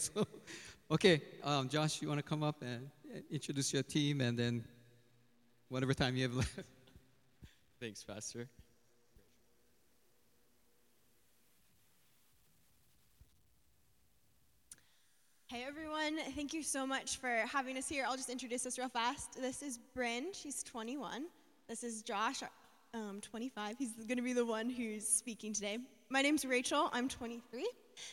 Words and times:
so, 0.14 0.26
okay, 0.90 1.20
um, 1.44 1.68
Josh, 1.68 2.00
you 2.00 2.08
want 2.08 2.18
to 2.18 2.22
come 2.22 2.42
up 2.42 2.62
and 2.62 2.88
introduce 3.30 3.70
your 3.72 3.82
team 3.82 4.22
and 4.22 4.38
then 4.38 4.64
whatever 5.68 5.92
time 5.92 6.16
you 6.16 6.22
have 6.22 6.34
left. 6.34 6.58
Thanks, 7.80 8.02
Pastor. 8.02 8.48
Hey 15.48 15.64
everyone, 15.66 16.16
thank 16.36 16.54
you 16.54 16.62
so 16.62 16.86
much 16.86 17.16
for 17.18 17.42
having 17.52 17.76
us 17.76 17.88
here. 17.88 18.04
I'll 18.08 18.16
just 18.16 18.30
introduce 18.30 18.64
us 18.64 18.78
real 18.78 18.88
fast. 18.88 19.34
This 19.38 19.62
is 19.62 19.78
Bryn, 19.94 20.28
she's 20.32 20.62
21. 20.62 21.24
This 21.68 21.82
is 21.82 22.02
Josh, 22.02 22.42
um, 22.94 23.20
25. 23.20 23.76
He's 23.76 23.92
going 23.94 24.16
to 24.16 24.22
be 24.22 24.32
the 24.32 24.46
one 24.46 24.70
who's 24.70 25.06
speaking 25.06 25.52
today. 25.52 25.78
My 26.08 26.22
name's 26.22 26.44
Rachel, 26.44 26.88
I'm 26.92 27.08
23. 27.08 27.66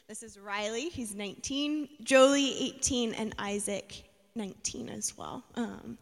This 0.08 0.24
is 0.24 0.38
Riley, 0.40 0.90
he's 0.90 1.16
19. 1.16 1.90
Jolie, 2.04 2.58
18, 2.78 3.14
and 3.14 3.36
Isaac, 3.40 4.04
19 4.36 4.90
as 4.90 5.18
well. 5.18 5.44
Um, 5.56 5.98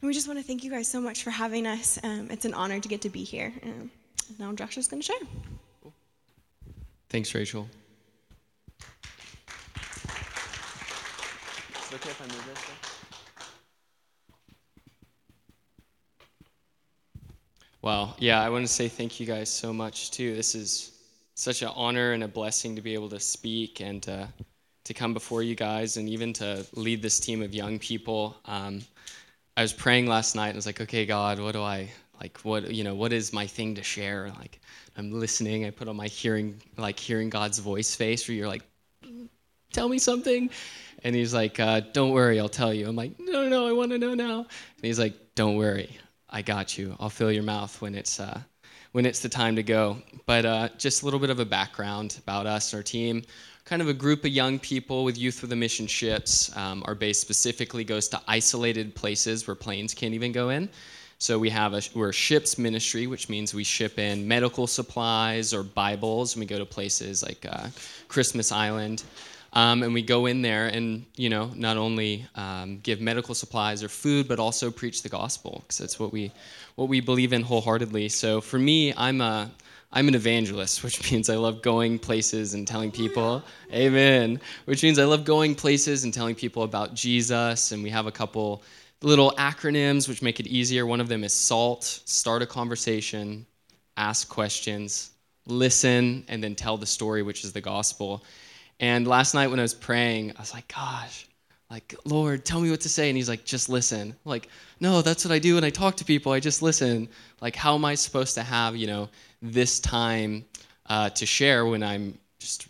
and 0.00 0.08
we 0.08 0.12
just 0.12 0.28
want 0.28 0.38
to 0.38 0.44
thank 0.44 0.64
you 0.64 0.70
guys 0.70 0.88
so 0.88 1.00
much 1.00 1.22
for 1.22 1.30
having 1.30 1.66
us. 1.66 1.98
Um, 2.02 2.28
it's 2.30 2.44
an 2.44 2.54
honor 2.54 2.80
to 2.80 2.88
get 2.88 3.00
to 3.02 3.10
be 3.10 3.24
here. 3.24 3.52
Um, 3.62 3.90
now 4.38 4.52
Josh 4.52 4.78
is 4.78 4.88
going 4.88 5.02
to 5.02 5.06
share. 5.06 5.92
Thanks, 7.08 7.34
Rachel. 7.34 7.68
okay 11.94 12.10
if 12.10 12.20
I 12.20 12.24
move 12.24 12.46
this? 12.46 12.58
Wow. 17.82 18.14
Yeah, 18.18 18.42
I 18.42 18.48
want 18.48 18.66
to 18.66 18.72
say 18.72 18.88
thank 18.88 19.20
you 19.20 19.26
guys 19.26 19.48
so 19.48 19.72
much 19.72 20.10
too. 20.10 20.34
This 20.34 20.54
is 20.54 20.93
such 21.34 21.62
an 21.62 21.70
honor 21.74 22.12
and 22.12 22.22
a 22.22 22.28
blessing 22.28 22.76
to 22.76 22.82
be 22.82 22.94
able 22.94 23.08
to 23.10 23.20
speak 23.20 23.80
and 23.80 24.08
uh, 24.08 24.26
to 24.84 24.94
come 24.94 25.14
before 25.14 25.42
you 25.42 25.54
guys 25.54 25.96
and 25.96 26.08
even 26.08 26.32
to 26.34 26.64
lead 26.74 27.02
this 27.02 27.18
team 27.18 27.42
of 27.42 27.54
young 27.54 27.78
people. 27.78 28.36
Um, 28.44 28.82
I 29.56 29.62
was 29.62 29.72
praying 29.72 30.06
last 30.06 30.34
night 30.34 30.48
and 30.48 30.56
I 30.56 30.58
was 30.58 30.66
like, 30.66 30.80
okay, 30.80 31.06
God, 31.06 31.40
what 31.40 31.52
do 31.52 31.62
I 31.62 31.90
like? 32.20 32.38
What 32.40 32.72
you 32.72 32.84
know? 32.84 32.94
What 32.94 33.12
is 33.12 33.32
my 33.32 33.46
thing 33.46 33.74
to 33.76 33.82
share? 33.82 34.32
Like, 34.38 34.60
I'm 34.96 35.12
listening. 35.12 35.64
I 35.64 35.70
put 35.70 35.88
on 35.88 35.96
my 35.96 36.08
hearing, 36.08 36.60
like 36.76 36.98
hearing 36.98 37.30
God's 37.30 37.58
voice 37.58 37.94
face, 37.94 38.28
where 38.28 38.36
you're 38.36 38.48
like, 38.48 38.62
tell 39.72 39.88
me 39.88 39.98
something. 39.98 40.50
And 41.02 41.14
he's 41.14 41.34
like, 41.34 41.60
uh, 41.60 41.80
Don't 41.92 42.10
worry, 42.10 42.40
I'll 42.40 42.48
tell 42.48 42.72
you. 42.72 42.88
I'm 42.88 42.96
like, 42.96 43.18
No, 43.18 43.42
no, 43.42 43.48
no, 43.48 43.66
I 43.66 43.72
want 43.72 43.90
to 43.92 43.98
know 43.98 44.14
now. 44.14 44.38
And 44.38 44.82
he's 44.82 44.98
like, 44.98 45.14
Don't 45.34 45.56
worry, 45.56 45.98
I 46.30 46.42
got 46.42 46.78
you. 46.78 46.96
I'll 46.98 47.10
fill 47.10 47.30
your 47.32 47.42
mouth 47.42 47.80
when 47.82 47.94
it's 47.94 48.18
uh, 48.20 48.40
when 48.94 49.06
it's 49.06 49.18
the 49.18 49.28
time 49.28 49.56
to 49.56 49.62
go. 49.64 49.96
But 50.24 50.46
uh, 50.46 50.68
just 50.78 51.02
a 51.02 51.04
little 51.04 51.18
bit 51.18 51.28
of 51.28 51.40
a 51.40 51.44
background 51.44 52.16
about 52.22 52.46
us, 52.46 52.72
our 52.72 52.82
team. 52.82 53.24
Kind 53.64 53.82
of 53.82 53.88
a 53.88 53.92
group 53.92 54.24
of 54.24 54.30
young 54.30 54.60
people 54.60 55.02
with 55.02 55.18
Youth 55.18 55.42
with 55.42 55.50
a 55.50 55.56
Mission 55.56 55.88
ships. 55.88 56.56
Um, 56.56 56.84
our 56.86 56.94
base 56.94 57.18
specifically 57.18 57.82
goes 57.82 58.06
to 58.10 58.20
isolated 58.28 58.94
places 58.94 59.48
where 59.48 59.56
planes 59.56 59.94
can't 59.94 60.14
even 60.14 60.30
go 60.30 60.50
in. 60.50 60.68
So 61.18 61.40
we 61.40 61.50
have 61.50 61.74
a 61.74 61.82
we're 61.92 62.10
a 62.10 62.12
ships 62.12 62.56
ministry, 62.56 63.08
which 63.08 63.28
means 63.28 63.52
we 63.52 63.64
ship 63.64 63.98
in 63.98 64.28
medical 64.28 64.68
supplies 64.68 65.52
or 65.52 65.64
Bibles, 65.64 66.36
and 66.36 66.40
we 66.40 66.46
go 66.46 66.58
to 66.58 66.66
places 66.66 67.24
like 67.24 67.44
uh, 67.50 67.70
Christmas 68.06 68.52
Island. 68.52 69.02
Um, 69.54 69.84
and 69.84 69.94
we 69.94 70.02
go 70.02 70.26
in 70.26 70.42
there 70.42 70.66
and, 70.66 71.06
you 71.16 71.28
know, 71.28 71.50
not 71.54 71.76
only 71.76 72.26
um, 72.34 72.80
give 72.82 73.00
medical 73.00 73.34
supplies 73.36 73.84
or 73.84 73.88
food, 73.88 74.26
but 74.26 74.40
also 74.40 74.70
preach 74.70 75.02
the 75.02 75.08
gospel, 75.08 75.60
because 75.62 75.78
that's 75.78 76.00
what 76.00 76.12
we, 76.12 76.32
what 76.74 76.88
we 76.88 77.00
believe 77.00 77.32
in 77.32 77.42
wholeheartedly. 77.42 78.08
So 78.08 78.40
for 78.40 78.58
me, 78.58 78.92
I'm 78.96 79.20
a, 79.20 79.48
I'm 79.92 80.08
an 80.08 80.16
evangelist, 80.16 80.82
which 80.84 81.10
means 81.10 81.30
I 81.30 81.36
love 81.36 81.62
going 81.62 82.00
places 82.00 82.54
and 82.54 82.66
telling 82.66 82.90
people, 82.90 83.44
amen, 83.72 84.40
which 84.64 84.82
means 84.82 84.98
I 84.98 85.04
love 85.04 85.24
going 85.24 85.54
places 85.54 86.02
and 86.02 86.12
telling 86.12 86.34
people 86.34 86.64
about 86.64 86.94
Jesus. 86.94 87.70
And 87.70 87.82
we 87.82 87.90
have 87.90 88.06
a 88.06 88.12
couple 88.12 88.64
little 89.02 89.32
acronyms 89.38 90.08
which 90.08 90.20
make 90.20 90.40
it 90.40 90.48
easier. 90.48 90.84
One 90.84 91.00
of 91.00 91.08
them 91.08 91.22
is 91.22 91.32
SALT, 91.32 91.84
start 91.84 92.42
a 92.42 92.46
conversation, 92.46 93.46
ask 93.96 94.28
questions, 94.28 95.10
listen, 95.46 96.24
and 96.26 96.42
then 96.42 96.56
tell 96.56 96.76
the 96.76 96.86
story, 96.86 97.22
which 97.22 97.44
is 97.44 97.52
the 97.52 97.60
gospel. 97.60 98.24
And 98.80 99.06
last 99.06 99.34
night 99.34 99.48
when 99.48 99.58
I 99.58 99.62
was 99.62 99.74
praying, 99.74 100.32
I 100.36 100.40
was 100.40 100.52
like, 100.52 100.72
gosh, 100.74 101.26
like, 101.70 101.94
Lord, 102.04 102.44
tell 102.44 102.60
me 102.60 102.70
what 102.70 102.80
to 102.82 102.88
say. 102.88 103.08
And 103.08 103.16
he's 103.16 103.28
like, 103.28 103.44
just 103.44 103.68
listen. 103.68 104.10
I'm 104.10 104.16
like, 104.24 104.48
no, 104.80 105.02
that's 105.02 105.24
what 105.24 105.32
I 105.32 105.38
do 105.38 105.54
when 105.56 105.64
I 105.64 105.70
talk 105.70 105.96
to 105.96 106.04
people. 106.04 106.32
I 106.32 106.40
just 106.40 106.62
listen. 106.62 107.08
Like, 107.40 107.56
how 107.56 107.74
am 107.74 107.84
I 107.84 107.94
supposed 107.94 108.34
to 108.34 108.42
have, 108.42 108.76
you 108.76 108.86
know, 108.86 109.08
this 109.42 109.80
time 109.80 110.44
uh, 110.86 111.10
to 111.10 111.26
share 111.26 111.66
when 111.66 111.82
I'm 111.82 112.18
just 112.38 112.68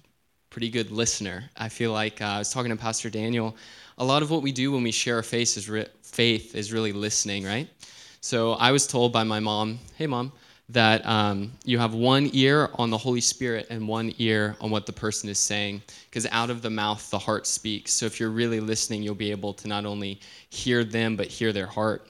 pretty 0.51 0.71
good 0.71 0.91
listener? 0.91 1.45
I 1.57 1.69
feel 1.69 1.93
like 1.93 2.23
uh, 2.23 2.27
I 2.27 2.39
was 2.39 2.53
talking 2.53 2.71
to 2.71 2.77
Pastor 2.77 3.11
Daniel. 3.11 3.57
A 3.99 4.05
lot 4.05 4.23
of 4.23 4.31
what 4.31 4.43
we 4.43 4.53
do 4.53 4.73
when 4.73 4.83
we 4.83 4.91
share 4.91 5.17
our 5.17 5.23
faith 5.23 5.57
is, 5.57 5.69
re- 5.69 5.89
faith 6.03 6.55
is 6.55 6.73
really 6.73 6.93
listening, 6.93 7.45
right? 7.45 7.69
So 8.21 8.53
I 8.53 8.73
was 8.73 8.87
told 8.87 9.13
by 9.13 9.25
my 9.25 9.41
mom, 9.41 9.81
hey, 9.97 10.07
mom, 10.07 10.33
that 10.71 11.05
um, 11.07 11.53
you 11.65 11.79
have 11.79 11.93
one 11.95 12.31
ear 12.33 12.71
on 12.75 12.89
the 12.89 12.97
Holy 12.97 13.21
Spirit 13.21 13.67
and 13.69 13.87
one 13.87 14.15
ear 14.19 14.57
on 14.61 14.71
what 14.71 14.87
the 14.87 14.93
person 14.93 15.29
is 15.29 15.39
saying, 15.39 15.83
because 16.09 16.27
out 16.31 16.49
of 16.49 16.63
the 16.63 16.71
mouth 16.71 17.11
the 17.11 17.19
heart 17.19 17.47
speaks. 17.47 17.93
So 17.93 18.07
if 18.07 18.19
you're 18.19 18.31
really 18.31 18.61
listening, 18.61 19.03
you'll 19.03 19.15
be 19.15 19.31
able 19.31 19.53
to 19.55 19.69
not 19.69 19.85
only 19.85 20.21
hear 20.49 20.83
them, 20.83 21.17
but 21.17 21.27
hear 21.27 21.53
their 21.53 21.67
heart. 21.67 22.09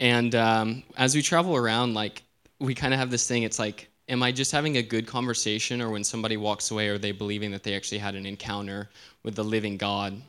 And 0.00 0.34
um, 0.34 0.82
as 0.96 1.14
we 1.14 1.20
travel 1.20 1.54
around, 1.54 1.94
like, 1.94 2.22
we 2.58 2.74
kind 2.74 2.94
of 2.94 3.00
have 3.00 3.10
this 3.10 3.28
thing 3.28 3.42
it's 3.42 3.58
like, 3.58 3.88
am 4.08 4.22
I 4.22 4.32
just 4.32 4.50
having 4.50 4.78
a 4.78 4.82
good 4.82 5.06
conversation, 5.06 5.82
or 5.82 5.90
when 5.90 6.04
somebody 6.04 6.36
walks 6.36 6.70
away, 6.70 6.88
are 6.88 6.98
they 6.98 7.12
believing 7.12 7.50
that 7.50 7.62
they 7.62 7.76
actually 7.76 7.98
had 7.98 8.14
an 8.14 8.24
encounter 8.24 8.88
with 9.24 9.34
the 9.34 9.44
living 9.44 9.76
God? 9.76 10.20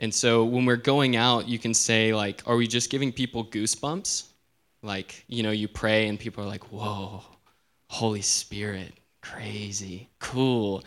And 0.00 0.12
so 0.12 0.44
when 0.44 0.64
we're 0.66 0.76
going 0.76 1.14
out, 1.14 1.46
you 1.46 1.58
can 1.58 1.74
say, 1.74 2.12
like, 2.12 2.42
are 2.46 2.56
we 2.56 2.66
just 2.66 2.90
giving 2.90 3.12
people 3.12 3.44
goosebumps? 3.44 4.29
Like, 4.82 5.24
you 5.28 5.42
know, 5.42 5.50
you 5.50 5.68
pray 5.68 6.08
and 6.08 6.18
people 6.18 6.44
are 6.44 6.46
like, 6.46 6.64
whoa, 6.72 7.22
Holy 7.88 8.22
Spirit, 8.22 8.92
crazy, 9.20 10.08
cool. 10.18 10.84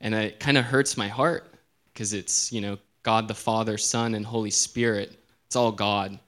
And 0.00 0.14
it 0.14 0.40
kind 0.40 0.56
of 0.56 0.64
hurts 0.64 0.96
my 0.96 1.08
heart 1.08 1.52
because 1.92 2.12
it's, 2.12 2.52
you 2.52 2.60
know, 2.60 2.78
God 3.02 3.28
the 3.28 3.34
Father, 3.34 3.76
Son, 3.76 4.14
and 4.14 4.24
Holy 4.24 4.50
Spirit. 4.50 5.18
It's 5.46 5.56
all 5.56 5.72
God. 5.72 6.18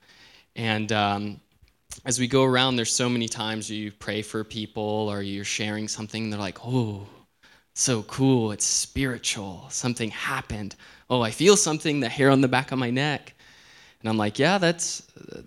And 0.56 0.92
um, 0.92 1.40
as 2.04 2.18
we 2.18 2.28
go 2.28 2.44
around, 2.44 2.76
there's 2.76 2.92
so 2.92 3.08
many 3.08 3.28
times 3.28 3.70
you 3.70 3.92
pray 3.92 4.22
for 4.22 4.44
people 4.44 5.08
or 5.10 5.22
you're 5.22 5.44
sharing 5.44 5.88
something, 5.88 6.30
they're 6.30 6.38
like, 6.38 6.58
oh, 6.64 7.06
so 7.74 8.02
cool, 8.04 8.52
it's 8.52 8.64
spiritual, 8.64 9.66
something 9.70 10.10
happened. 10.10 10.76
Oh, 11.10 11.20
I 11.20 11.30
feel 11.30 11.56
something, 11.56 12.00
the 12.00 12.08
hair 12.08 12.30
on 12.30 12.40
the 12.40 12.48
back 12.48 12.72
of 12.72 12.78
my 12.78 12.90
neck. 12.90 13.34
And 14.00 14.08
I'm 14.08 14.16
like, 14.16 14.38
yeah, 14.38 14.58
that's 14.58 15.02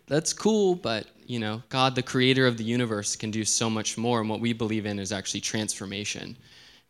that's 0.08 0.34
cool, 0.34 0.76
but 0.76 1.08
you 1.26 1.40
know, 1.40 1.62
God, 1.70 1.94
the 1.94 2.02
creator 2.02 2.48
of 2.48 2.58
the 2.58 2.64
universe, 2.64 3.16
can 3.16 3.30
do 3.30 3.46
so 3.46 3.70
much 3.70 3.98
more. 3.98 4.20
And 4.20 4.30
what 4.30 4.40
we 4.40 4.52
believe 4.52 4.88
in 4.88 4.98
is 4.98 5.12
actually 5.12 5.42
transformation. 5.42 6.36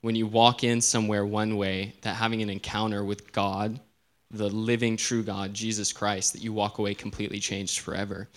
When 0.02 0.16
you 0.16 0.28
walk 0.28 0.64
in 0.64 0.80
somewhere 0.80 1.26
one 1.26 1.58
way, 1.58 1.94
that 2.02 2.16
having 2.16 2.42
an 2.42 2.50
encounter 2.50 3.04
with 3.04 3.34
God, 3.34 3.82
the 4.32 4.48
living, 4.50 4.96
true 4.96 5.24
God, 5.24 5.54
Jesus 5.54 5.92
Christ, 5.92 6.34
that 6.34 6.42
you 6.42 6.54
walk 6.54 6.78
away 6.78 6.94
completely 6.94 7.40
changed 7.40 7.80
forever. 7.80 8.30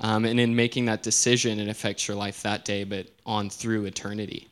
Um, 0.00 0.24
and 0.24 0.40
in 0.40 0.56
making 0.56 0.86
that 0.86 1.04
decision, 1.04 1.60
it 1.60 1.68
affects 1.68 2.08
your 2.08 2.16
life 2.16 2.42
that 2.42 2.64
day, 2.64 2.82
but 2.82 3.06
on 3.24 3.48
through 3.48 3.84
eternity. 3.84 4.48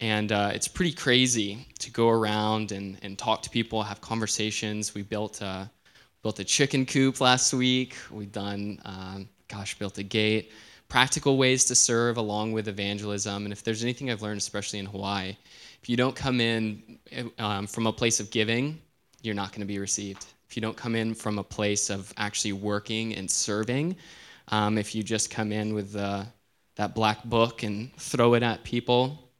And 0.00 0.32
uh, 0.32 0.50
it's 0.54 0.66
pretty 0.66 0.94
crazy 0.94 1.66
to 1.80 1.90
go 1.90 2.08
around 2.08 2.72
and, 2.72 2.98
and 3.02 3.18
talk 3.18 3.42
to 3.42 3.50
people, 3.50 3.82
have 3.82 4.00
conversations. 4.00 4.94
We 4.94 5.02
built 5.02 5.42
a, 5.42 5.70
built 6.22 6.38
a 6.38 6.44
chicken 6.44 6.86
coop 6.86 7.20
last 7.20 7.52
week. 7.52 7.96
We've 8.10 8.32
done 8.32 8.80
um, 8.84 9.28
gosh, 9.52 9.78
built 9.78 9.98
a 9.98 10.02
gate, 10.02 10.50
practical 10.88 11.36
ways 11.36 11.64
to 11.66 11.74
serve 11.74 12.16
along 12.16 12.52
with 12.52 12.68
evangelism. 12.68 13.44
And 13.44 13.52
if 13.52 13.62
there's 13.62 13.82
anything 13.82 14.10
I've 14.10 14.22
learned, 14.22 14.38
especially 14.38 14.78
in 14.78 14.86
Hawaii, 14.86 15.36
if 15.82 15.88
you 15.88 15.96
don't 15.96 16.16
come 16.16 16.40
in 16.40 16.98
um, 17.38 17.66
from 17.66 17.86
a 17.86 17.92
place 17.92 18.18
of 18.18 18.30
giving, 18.30 18.80
you're 19.22 19.34
not 19.34 19.52
going 19.52 19.60
to 19.60 19.66
be 19.66 19.78
received. 19.78 20.24
If 20.48 20.56
you 20.56 20.62
don't 20.62 20.76
come 20.76 20.94
in 20.94 21.14
from 21.14 21.38
a 21.38 21.44
place 21.44 21.90
of 21.90 22.12
actually 22.16 22.54
working 22.54 23.14
and 23.14 23.30
serving, 23.30 23.96
um, 24.48 24.78
if 24.78 24.94
you 24.94 25.02
just 25.02 25.30
come 25.30 25.52
in 25.52 25.74
with 25.74 25.94
uh, 25.96 26.24
that 26.76 26.94
black 26.94 27.22
book 27.24 27.62
and 27.62 27.94
throw 27.96 28.34
it 28.34 28.42
at 28.42 28.64
people, 28.64 29.30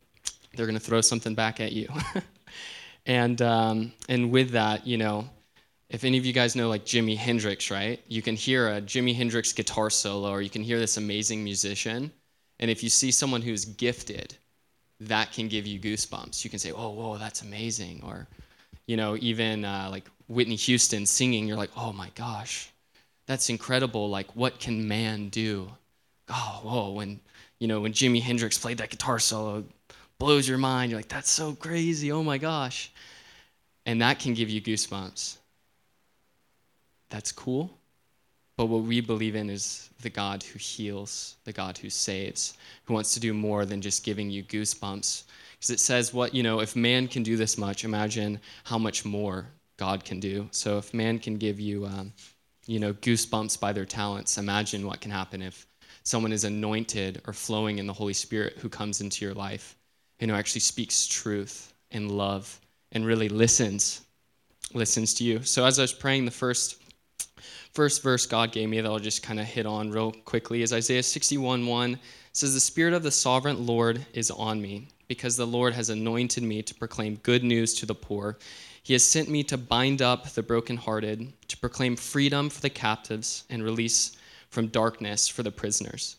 they're 0.55 0.67
going 0.67 0.79
to 0.79 0.85
throw 0.85 1.01
something 1.01 1.35
back 1.35 1.61
at 1.61 1.73
you. 1.73 1.89
and 3.07 3.41
um, 3.41 3.93
and 4.09 4.31
with 4.31 4.51
that, 4.51 4.87
you 4.87 4.99
know, 4.99 5.29
if 5.93 6.05
any 6.05 6.17
of 6.17 6.25
you 6.25 6.33
guys 6.33 6.57
know 6.57 6.71
like 6.71 6.87
Jimi 6.87 7.17
Hendrix, 7.17 7.71
right? 7.71 8.01
You 8.09 8.23
can 8.23 8.35
hear 8.35 8.69
a 8.69 8.81
Jimi 8.81 9.15
Hendrix 9.15 9.53
guitar 9.53 9.91
solo 9.91 10.31
or 10.31 10.41
you 10.41 10.49
can 10.49 10.63
hear 10.63 10.79
this 10.79 10.97
amazing 10.97 11.45
musician. 11.45 12.11
And 12.59 12.71
if 12.71 12.83
you 12.83 12.89
see 12.89 13.11
someone 13.11 13.43
who's 13.43 13.67
gifted, 13.67 14.35
that 15.01 15.33
can 15.33 15.49
give 15.49 15.67
you 15.67 15.79
goosebumps. 15.79 16.45
You 16.45 16.51
can 16.51 16.59
say, 16.59 16.73
oh, 16.73 16.91
whoa, 16.91 17.19
that's 17.19 17.43
amazing. 17.43 18.01
Or, 18.05 18.27
you 18.87 18.97
know, 18.97 19.19
even 19.21 19.67
uh, 19.67 19.89
like 19.91 20.09
Whitney 20.29 20.57
Houston 20.57 21.05
singing, 21.05 21.47
you're 21.47 21.59
like, 21.59 21.77
oh 21.77 21.93
my 21.93 22.09
gosh, 22.15 22.71
that's 23.27 23.51
incredible. 23.51 24.09
Like, 24.09 24.35
what 24.35 24.59
can 24.59 24.89
man 24.89 25.29
do? 25.29 25.71
Oh, 26.31 26.61
whoa, 26.63 26.91
when, 26.93 27.21
you 27.59 27.69
know, 27.69 27.83
when 27.83 27.93
Jimi 27.93 28.23
Hendrix 28.23 28.57
played 28.57 28.79
that 28.79 28.89
guitar 28.89 29.19
solo, 29.19 29.63
blows 30.19 30.49
your 30.49 30.57
mind. 30.57 30.91
You're 30.91 31.01
like, 31.01 31.09
that's 31.09 31.31
so 31.31 31.55
crazy. 31.55 32.13
Oh 32.13 32.23
my 32.23 32.39
gosh. 32.39 32.91
And 33.85 34.01
that 34.01 34.21
can 34.21 34.33
give 34.33 34.49
you 34.49 34.63
goosebumps. 34.63 35.37
That's 37.13 37.31
cool. 37.31 37.71
But 38.57 38.67
what 38.67 38.85
we 38.85 39.01
believe 39.03 39.37
in 39.37 39.51
is 39.51 39.91
the 40.01 40.11
God 40.11 40.43
who 40.43 40.59
heals, 40.59 41.37
the 41.45 41.53
God 41.53 41.77
who 41.77 41.91
saves, 41.91 42.55
who 42.85 42.95
wants 42.95 43.13
to 43.15 43.21
do 43.21 43.35
more 43.35 43.67
than 43.67 43.83
just 43.83 44.03
giving 44.03 44.31
you 44.31 44.43
goosebumps. 44.43 45.25
Because 45.53 45.71
it 45.71 45.81
says, 45.81 46.15
what, 46.15 46.35
you 46.35 46.43
know, 46.43 46.61
if 46.61 46.75
man 46.75 47.07
can 47.07 47.23
do 47.23 47.37
this 47.37 47.59
much, 47.59 47.85
imagine 47.85 48.41
how 48.65 48.79
much 48.79 49.05
more 49.05 49.47
God 49.77 50.05
can 50.05 50.21
do. 50.21 50.49
So 50.53 50.79
if 50.79 50.95
man 50.95 51.19
can 51.19 51.37
give 51.37 51.61
you, 51.61 51.85
um, 51.87 52.13
you 52.67 52.79
know, 52.79 52.95
goosebumps 52.95 53.61
by 53.61 53.73
their 53.73 53.85
talents, 53.85 54.39
imagine 54.39 54.87
what 54.87 55.01
can 55.01 55.11
happen 55.11 55.43
if 55.43 55.67
someone 56.03 56.33
is 56.33 56.45
anointed 56.45 57.21
or 57.27 57.33
flowing 57.33 57.79
in 57.79 57.87
the 57.87 57.93
Holy 57.93 58.15
Spirit 58.15 58.57
who 58.59 58.69
comes 58.69 59.01
into 59.01 59.25
your 59.25 59.35
life 59.35 59.77
and 60.21 60.31
who 60.31 60.37
actually 60.37 60.61
speaks 60.63 61.07
truth 61.07 61.75
and 61.91 62.11
love 62.11 62.59
and 62.93 63.07
really 63.07 63.29
listens, 63.29 64.03
listens 64.75 65.15
to 65.15 65.25
you. 65.25 65.43
So 65.43 65.65
as 65.65 65.79
I 65.79 65.83
was 65.83 65.93
praying, 65.93 66.25
the 66.25 66.31
first 66.31 66.82
first 67.73 68.03
verse 68.03 68.27
God 68.27 68.53
gave 68.53 68.69
me 68.69 68.81
that 68.81 68.89
I'll 68.89 68.99
just 68.99 69.23
kind 69.23 69.41
of 69.41 69.47
hit 69.47 69.67
on 69.67 69.91
real 69.91 70.13
quickly 70.13 70.63
is 70.63 70.73
Isaiah 70.73 71.03
61 71.03 71.67
1 71.67 71.99
says, 72.33 72.55
The 72.55 72.61
Spirit 72.61 72.95
of 72.95 73.03
the 73.03 73.11
sovereign 73.11 73.67
Lord 73.67 74.05
is 74.15 74.31
on 74.31 74.61
me, 74.61 74.89
because 75.07 75.37
the 75.37 75.47
Lord 75.47 75.75
has 75.75 75.91
anointed 75.91 76.43
me 76.43 76.63
to 76.63 76.75
proclaim 76.75 77.17
good 77.17 77.45
news 77.45 77.75
to 77.75 77.87
the 77.87 77.95
poor. 77.95 78.39
He 78.83 78.95
has 78.95 79.05
sent 79.05 79.29
me 79.29 79.45
to 79.45 79.57
bind 79.57 80.03
up 80.03 80.29
the 80.31 80.43
brokenhearted, 80.43 81.33
to 81.49 81.57
proclaim 81.59 81.95
freedom 81.97 82.49
for 82.51 82.61
the 82.61 82.71
captives 82.71 83.45
and 83.51 83.63
release 83.63 84.17
from 84.49 84.69
darkness 84.69 85.29
for 85.29 85.43
the 85.43 85.53
prisoners. 85.53 86.17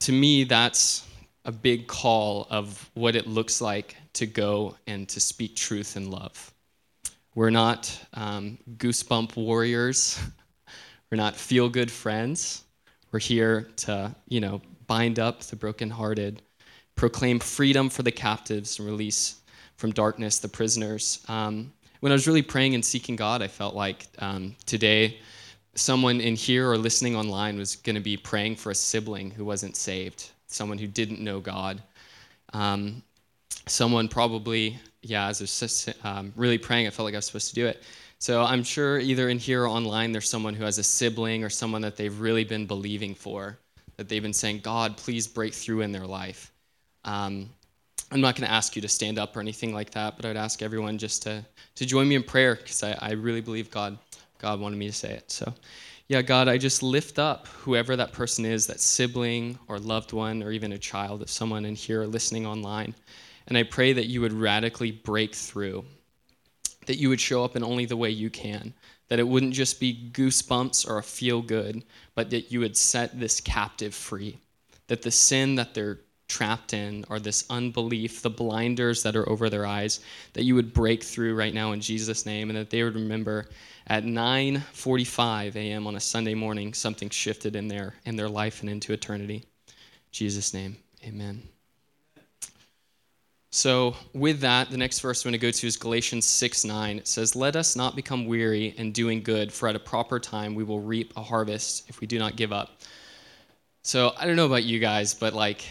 To 0.00 0.12
me, 0.12 0.44
that's 0.44 1.06
a 1.44 1.52
big 1.52 1.86
call 1.86 2.46
of 2.50 2.90
what 2.94 3.16
it 3.16 3.26
looks 3.26 3.60
like 3.60 3.96
to 4.14 4.26
go 4.26 4.76
and 4.86 5.08
to 5.08 5.20
speak 5.20 5.56
truth 5.56 5.96
and 5.96 6.10
love. 6.10 6.52
We're 7.34 7.50
not 7.50 7.98
um, 8.12 8.58
goosebump 8.76 9.36
warriors. 9.36 10.18
We're 11.10 11.16
not 11.16 11.34
feel 11.34 11.68
good 11.68 11.90
friends. 11.90 12.64
We're 13.10 13.20
here 13.20 13.68
to, 13.76 14.14
you 14.28 14.40
know, 14.40 14.60
bind 14.86 15.18
up 15.18 15.40
the 15.42 15.56
brokenhearted, 15.56 16.42
proclaim 16.94 17.38
freedom 17.38 17.88
for 17.88 18.02
the 18.02 18.12
captives, 18.12 18.78
and 18.78 18.88
release 18.88 19.40
from 19.76 19.92
darkness 19.92 20.38
the 20.38 20.48
prisoners. 20.48 21.24
Um, 21.28 21.72
when 22.00 22.12
I 22.12 22.14
was 22.14 22.26
really 22.26 22.42
praying 22.42 22.74
and 22.74 22.84
seeking 22.84 23.16
God, 23.16 23.42
I 23.42 23.48
felt 23.48 23.74
like 23.74 24.06
um, 24.18 24.54
today 24.66 25.18
someone 25.74 26.20
in 26.20 26.36
here 26.36 26.70
or 26.70 26.76
listening 26.76 27.16
online 27.16 27.56
was 27.56 27.76
going 27.76 27.96
to 27.96 28.02
be 28.02 28.16
praying 28.16 28.56
for 28.56 28.70
a 28.70 28.74
sibling 28.74 29.30
who 29.30 29.44
wasn't 29.44 29.76
saved, 29.76 30.30
someone 30.48 30.78
who 30.78 30.86
didn't 30.86 31.20
know 31.20 31.40
God. 31.40 31.82
Um, 32.52 33.02
someone 33.66 34.08
probably, 34.08 34.78
yeah, 35.02 35.28
as 35.28 35.40
I 35.40 35.44
was 35.44 35.94
um, 36.04 36.32
really 36.36 36.58
praying, 36.58 36.86
I 36.86 36.90
felt 36.90 37.04
like 37.04 37.14
I 37.14 37.18
was 37.18 37.26
supposed 37.26 37.48
to 37.48 37.54
do 37.54 37.66
it. 37.66 37.82
So 38.18 38.42
I'm 38.42 38.62
sure 38.62 39.00
either 39.00 39.28
in 39.28 39.38
here 39.38 39.64
or 39.64 39.68
online, 39.68 40.12
there's 40.12 40.28
someone 40.28 40.54
who 40.54 40.64
has 40.64 40.78
a 40.78 40.84
sibling 40.84 41.42
or 41.42 41.50
someone 41.50 41.82
that 41.82 41.96
they've 41.96 42.20
really 42.20 42.44
been 42.44 42.66
believing 42.66 43.14
for, 43.14 43.58
that 43.96 44.08
they've 44.08 44.22
been 44.22 44.32
saying, 44.32 44.60
God, 44.60 44.96
please 44.96 45.26
break 45.26 45.52
through 45.52 45.80
in 45.80 45.90
their 45.90 46.06
life. 46.06 46.52
Um, 47.04 47.50
I'm 48.12 48.20
not 48.20 48.36
going 48.36 48.46
to 48.46 48.54
ask 48.54 48.76
you 48.76 48.82
to 48.82 48.88
stand 48.88 49.18
up 49.18 49.36
or 49.36 49.40
anything 49.40 49.74
like 49.74 49.90
that, 49.90 50.16
but 50.16 50.24
I'd 50.24 50.36
ask 50.36 50.62
everyone 50.62 50.98
just 50.98 51.22
to, 51.24 51.44
to 51.74 51.86
join 51.86 52.08
me 52.08 52.14
in 52.14 52.22
prayer 52.22 52.54
because 52.54 52.82
I, 52.82 52.96
I 53.00 53.12
really 53.12 53.40
believe 53.40 53.70
God 53.70 53.98
God 54.42 54.58
wanted 54.60 54.76
me 54.76 54.88
to 54.88 54.92
say 54.92 55.12
it. 55.12 55.30
So, 55.30 55.54
yeah, 56.08 56.20
God, 56.20 56.48
I 56.48 56.58
just 56.58 56.82
lift 56.82 57.18
up 57.18 57.46
whoever 57.46 57.94
that 57.96 58.12
person 58.12 58.44
is, 58.44 58.66
that 58.66 58.80
sibling 58.80 59.58
or 59.68 59.78
loved 59.78 60.12
one 60.12 60.42
or 60.42 60.50
even 60.50 60.72
a 60.72 60.78
child 60.78 61.22
of 61.22 61.30
someone 61.30 61.64
in 61.64 61.76
here 61.76 62.02
or 62.02 62.06
listening 62.08 62.44
online. 62.44 62.94
And 63.46 63.56
I 63.56 63.62
pray 63.62 63.92
that 63.92 64.06
you 64.06 64.20
would 64.20 64.32
radically 64.32 64.90
break 64.90 65.34
through, 65.34 65.84
that 66.86 66.98
you 66.98 67.08
would 67.08 67.20
show 67.20 67.44
up 67.44 67.56
in 67.56 67.64
only 67.64 67.86
the 67.86 67.96
way 67.96 68.10
you 68.10 68.30
can, 68.30 68.74
that 69.08 69.18
it 69.18 69.28
wouldn't 69.28 69.54
just 69.54 69.80
be 69.80 70.10
goosebumps 70.12 70.88
or 70.88 70.98
a 70.98 71.02
feel 71.02 71.42
good, 71.42 71.84
but 72.14 72.30
that 72.30 72.50
you 72.52 72.60
would 72.60 72.76
set 72.76 73.18
this 73.18 73.40
captive 73.40 73.94
free, 73.94 74.38
that 74.86 75.02
the 75.02 75.10
sin 75.10 75.56
that 75.56 75.74
they're 75.74 76.00
trapped 76.28 76.72
in 76.72 77.04
or 77.10 77.20
this 77.20 77.44
unbelief, 77.50 78.22
the 78.22 78.30
blinders 78.30 79.02
that 79.02 79.14
are 79.14 79.28
over 79.28 79.50
their 79.50 79.66
eyes, 79.66 80.00
that 80.32 80.44
you 80.44 80.54
would 80.54 80.72
break 80.72 81.02
through 81.02 81.34
right 81.34 81.52
now 81.52 81.72
in 81.72 81.80
Jesus' 81.80 82.24
name, 82.24 82.48
and 82.48 82.56
that 82.56 82.70
they 82.70 82.82
would 82.82 82.94
remember 82.94 83.50
at 83.86 84.04
9:45 84.04 85.56
a.m. 85.56 85.86
on 85.86 85.96
a 85.96 86.00
Sunday 86.00 86.34
morning, 86.34 86.72
something 86.72 87.10
shifted 87.10 87.54
in 87.54 87.68
their 87.68 87.94
in 88.06 88.16
their 88.16 88.30
life 88.30 88.62
and 88.62 88.70
into 88.70 88.94
eternity. 88.94 89.44
Jesus' 90.10 90.54
name, 90.54 90.76
Amen. 91.04 91.51
So, 93.54 93.94
with 94.14 94.40
that, 94.40 94.70
the 94.70 94.78
next 94.78 95.00
verse 95.00 95.22
I'm 95.22 95.30
going 95.30 95.38
to 95.38 95.46
go 95.46 95.50
to 95.50 95.66
is 95.66 95.76
Galatians 95.76 96.24
6 96.24 96.64
9. 96.64 96.96
It 96.96 97.06
says, 97.06 97.36
Let 97.36 97.54
us 97.54 97.76
not 97.76 97.94
become 97.94 98.24
weary 98.24 98.68
in 98.78 98.92
doing 98.92 99.22
good, 99.22 99.52
for 99.52 99.68
at 99.68 99.76
a 99.76 99.78
proper 99.78 100.18
time 100.18 100.54
we 100.54 100.64
will 100.64 100.80
reap 100.80 101.12
a 101.18 101.22
harvest 101.22 101.86
if 101.90 102.00
we 102.00 102.06
do 102.06 102.18
not 102.18 102.36
give 102.36 102.50
up. 102.50 102.80
So, 103.82 104.14
I 104.16 104.26
don't 104.26 104.36
know 104.36 104.46
about 104.46 104.64
you 104.64 104.78
guys, 104.78 105.12
but 105.12 105.34
like, 105.34 105.66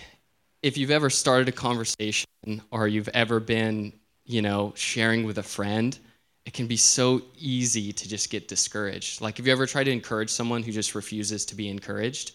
if 0.61 0.77
you've 0.77 0.91
ever 0.91 1.09
started 1.09 1.49
a 1.49 1.51
conversation 1.51 2.27
or 2.69 2.87
you've 2.87 3.09
ever 3.15 3.39
been, 3.39 3.93
you 4.25 4.43
know, 4.43 4.73
sharing 4.75 5.25
with 5.25 5.39
a 5.39 5.43
friend, 5.43 5.97
it 6.45 6.53
can 6.53 6.67
be 6.67 6.77
so 6.77 7.23
easy 7.35 7.91
to 7.91 8.07
just 8.07 8.29
get 8.29 8.47
discouraged. 8.47 9.21
Like, 9.21 9.37
have 9.37 9.47
you 9.47 9.51
ever 9.51 9.65
tried 9.65 9.85
to 9.85 9.91
encourage 9.91 10.29
someone 10.29 10.61
who 10.61 10.71
just 10.71 10.93
refuses 10.93 11.45
to 11.45 11.55
be 11.55 11.67
encouraged? 11.67 12.33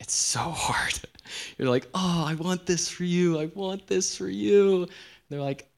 It's 0.00 0.14
so 0.14 0.40
hard. 0.40 1.00
You're 1.58 1.68
like, 1.68 1.88
oh, 1.94 2.24
I 2.26 2.34
want 2.34 2.66
this 2.66 2.88
for 2.88 3.04
you. 3.04 3.38
I 3.38 3.46
want 3.46 3.86
this 3.86 4.16
for 4.16 4.28
you. 4.28 4.88
They're 5.28 5.40
like, 5.40 5.68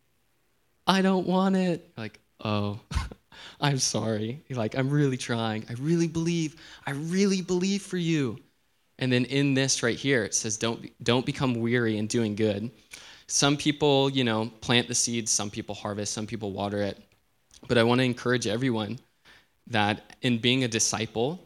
I 0.86 1.02
don't 1.02 1.26
want 1.26 1.56
it. 1.56 1.90
You're 1.96 2.04
like, 2.04 2.20
oh, 2.44 2.80
I'm 3.60 3.78
sorry. 3.78 4.42
You're 4.48 4.58
like, 4.58 4.76
I'm 4.76 4.90
really 4.90 5.16
trying. 5.16 5.64
I 5.68 5.74
really 5.74 6.08
believe. 6.08 6.56
I 6.86 6.92
really 6.92 7.42
believe 7.42 7.82
for 7.82 7.96
you. 7.96 8.38
And 8.98 9.12
then 9.12 9.24
in 9.26 9.54
this 9.54 9.82
right 9.82 9.96
here, 9.96 10.24
it 10.24 10.34
says, 10.34 10.56
don't, 10.56 10.90
don't 11.02 11.24
become 11.24 11.54
weary 11.54 11.98
in 11.98 12.06
doing 12.06 12.34
good. 12.34 12.70
Some 13.28 13.56
people, 13.56 14.10
you 14.10 14.24
know, 14.24 14.50
plant 14.60 14.88
the 14.88 14.94
seeds, 14.94 15.30
some 15.30 15.50
people 15.50 15.74
harvest, 15.74 16.12
some 16.12 16.26
people 16.26 16.52
water 16.52 16.82
it. 16.82 16.98
But 17.68 17.78
I 17.78 17.82
want 17.82 18.00
to 18.00 18.04
encourage 18.04 18.46
everyone 18.46 18.98
that 19.68 20.14
in 20.22 20.38
being 20.38 20.64
a 20.64 20.68
disciple, 20.68 21.38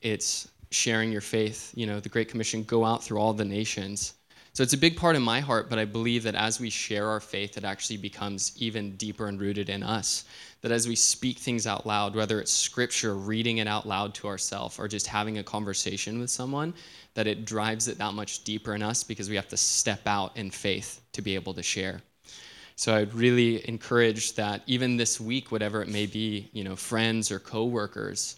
it's 0.00 0.48
sharing 0.72 1.12
your 1.12 1.20
faith. 1.20 1.72
You 1.74 1.86
know, 1.86 2.00
the 2.00 2.08
Great 2.08 2.28
Commission 2.28 2.64
go 2.64 2.84
out 2.84 3.02
through 3.02 3.18
all 3.18 3.32
the 3.32 3.44
nations. 3.44 4.14
So 4.54 4.62
it's 4.62 4.74
a 4.74 4.78
big 4.78 4.98
part 4.98 5.16
of 5.16 5.22
my 5.22 5.40
heart, 5.40 5.70
but 5.70 5.78
I 5.78 5.86
believe 5.86 6.24
that 6.24 6.34
as 6.34 6.60
we 6.60 6.68
share 6.68 7.08
our 7.08 7.20
faith, 7.20 7.56
it 7.56 7.64
actually 7.64 7.96
becomes 7.96 8.52
even 8.58 8.96
deeper 8.96 9.26
and 9.26 9.40
rooted 9.40 9.70
in 9.70 9.82
us. 9.82 10.26
That 10.60 10.72
as 10.72 10.86
we 10.86 10.94
speak 10.94 11.38
things 11.38 11.66
out 11.66 11.86
loud, 11.86 12.14
whether 12.14 12.38
it's 12.38 12.52
scripture, 12.52 13.14
reading 13.14 13.58
it 13.58 13.66
out 13.66 13.86
loud 13.86 14.14
to 14.16 14.28
ourselves, 14.28 14.78
or 14.78 14.88
just 14.88 15.06
having 15.06 15.38
a 15.38 15.42
conversation 15.42 16.20
with 16.20 16.28
someone, 16.28 16.74
that 17.14 17.26
it 17.26 17.46
drives 17.46 17.88
it 17.88 17.96
that 17.96 18.12
much 18.12 18.44
deeper 18.44 18.74
in 18.74 18.82
us 18.82 19.02
because 19.02 19.30
we 19.30 19.36
have 19.36 19.48
to 19.48 19.56
step 19.56 20.02
out 20.06 20.36
in 20.36 20.50
faith 20.50 21.00
to 21.12 21.22
be 21.22 21.34
able 21.34 21.54
to 21.54 21.62
share. 21.62 22.02
So 22.76 22.94
I'd 22.94 23.14
really 23.14 23.66
encourage 23.68 24.34
that 24.34 24.62
even 24.66 24.96
this 24.98 25.18
week, 25.18 25.50
whatever 25.50 25.82
it 25.82 25.88
may 25.88 26.04
be, 26.04 26.50
you 26.52 26.64
know, 26.64 26.76
friends 26.76 27.30
or 27.30 27.38
coworkers, 27.38 28.36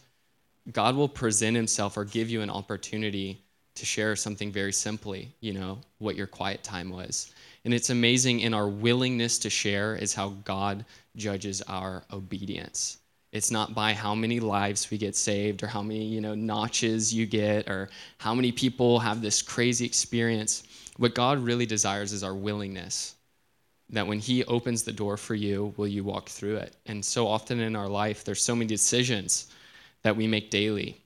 God 0.73 0.97
will 0.97 1.09
present 1.09 1.57
himself 1.57 1.97
or 1.97 2.05
give 2.05 2.31
you 2.31 2.41
an 2.41 2.51
opportunity 2.51 3.41
to 3.75 3.85
share 3.85 4.17
something 4.17 4.53
very 4.53 4.73
simply, 4.73 5.33
you 5.41 5.53
know, 5.53 5.79
what 5.99 6.17
your 6.17 6.27
quiet 6.27 6.63
time 6.63 6.91
was. 6.91 7.33
And 7.65 7.75
it's 7.75 7.91
amazing 7.91 8.41
in 8.41 8.55
our 8.55 8.69
willingness 8.69 9.39
to 9.41 9.51
share 9.51 9.97
is 9.97 10.15
how 10.15 10.31
God 10.45 10.85
judges 11.17 11.61
our 11.63 12.05
obedience. 12.13 12.99
It's 13.33 13.51
not 13.51 13.75
by 13.75 13.93
how 13.93 14.15
many 14.15 14.39
lives 14.39 14.91
we 14.91 14.97
get 14.97 15.17
saved 15.17 15.63
or 15.65 15.67
how 15.67 15.83
many, 15.83 16.05
you 16.05 16.21
know, 16.21 16.37
notches 16.37 17.13
you 17.13 17.27
get 17.27 17.69
or 17.69 17.91
how 18.19 18.33
many 18.35 18.53
people 18.53 19.01
have 19.01 19.21
this 19.21 19.43
crazy 19.43 19.85
experience. 19.85 20.63
What 20.99 21.17
God 21.17 21.41
really 21.41 21.67
desires 21.67 22.13
is 22.13 22.23
our 22.23 22.35
willingness 22.35 23.17
that 23.91 24.07
when 24.07 24.19
he 24.19 24.45
opens 24.45 24.83
the 24.83 24.93
door 24.93 25.17
for 25.17 25.35
you, 25.35 25.75
will 25.77 25.89
you 25.89 26.05
walk 26.05 26.29
through 26.29 26.57
it? 26.57 26.77
And 26.87 27.05
so 27.05 27.27
often 27.27 27.61
in 27.61 27.77
our 27.77 27.89
life, 27.89 28.25
there's 28.25 28.43
so 28.43 28.55
many 28.55 28.69
decisions 28.69 29.49
that 30.05 30.17
we 30.17 30.27
make 30.29 30.51
daily 30.51 31.01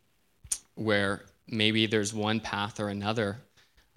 where 0.74 1.22
maybe 1.48 1.86
there's 1.86 2.12
one 2.12 2.40
path 2.40 2.78
or 2.78 2.88
another. 2.88 3.38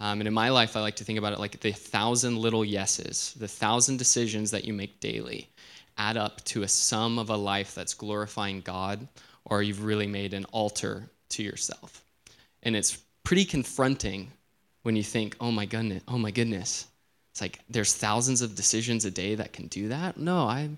Um, 0.00 0.20
and 0.20 0.26
in 0.26 0.34
my 0.34 0.48
life, 0.48 0.76
I 0.76 0.80
like 0.80 0.96
to 0.96 1.04
think 1.04 1.18
about 1.18 1.32
it 1.32 1.38
like 1.38 1.60
the 1.60 1.72
thousand 1.72 2.38
little 2.38 2.64
yeses, 2.64 3.34
the 3.38 3.46
thousand 3.46 3.98
decisions 3.98 4.50
that 4.50 4.64
you 4.64 4.72
make 4.72 4.98
daily 5.00 5.48
add 5.98 6.16
up 6.16 6.42
to 6.44 6.62
a 6.62 6.68
sum 6.68 7.18
of 7.18 7.30
a 7.30 7.36
life 7.36 7.74
that's 7.74 7.94
glorifying 7.94 8.62
God, 8.62 9.06
or 9.44 9.62
you've 9.62 9.84
really 9.84 10.06
made 10.06 10.34
an 10.34 10.46
altar 10.46 11.10
to 11.30 11.42
yourself. 11.42 12.02
And 12.62 12.74
it's 12.74 12.98
pretty 13.24 13.44
confronting 13.44 14.32
when 14.82 14.96
you 14.96 15.02
think, 15.02 15.36
oh 15.40 15.52
my 15.52 15.66
goodness, 15.66 16.02
oh 16.08 16.18
my 16.18 16.30
goodness, 16.30 16.86
it's 17.32 17.40
like 17.40 17.60
there's 17.68 17.94
thousands 17.94 18.42
of 18.42 18.54
decisions 18.54 19.04
a 19.04 19.10
day 19.10 19.34
that 19.34 19.52
can 19.52 19.66
do 19.68 19.88
that. 19.88 20.16
No, 20.16 20.46
I, 20.46 20.70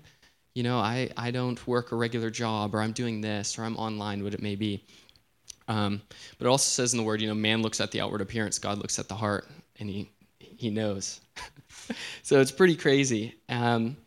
you 0.55 0.63
know, 0.63 0.79
I, 0.79 1.11
I 1.15 1.29
don't 1.29 1.65
work 1.67 1.91
a 1.91 1.95
regular 1.95 2.31
job 2.31 2.73
or 2.73 2.81
I'm 2.81 2.91
doing 2.91 3.21
this 3.21 3.59
or 3.59 3.63
I'm 3.63 3.77
online, 3.77 4.23
what 4.23 4.33
it 4.33 4.41
may 4.41 4.55
be. 4.55 4.83
Um, 5.67 6.01
but 6.37 6.47
it 6.47 6.49
also 6.49 6.67
says 6.69 6.93
in 6.93 6.97
the 6.97 7.03
word, 7.03 7.21
you 7.21 7.27
know, 7.27 7.35
man 7.35 7.61
looks 7.61 7.79
at 7.79 7.91
the 7.91 8.01
outward 8.01 8.21
appearance, 8.21 8.57
God 8.57 8.79
looks 8.79 8.97
at 8.97 9.07
the 9.07 9.15
heart, 9.15 9.47
and 9.79 9.89
he, 9.89 10.09
he 10.39 10.71
knows. 10.71 11.21
so 12.23 12.39
it's 12.39 12.51
pretty 12.51 12.75
crazy. 12.75 13.35
Um, 13.49 13.97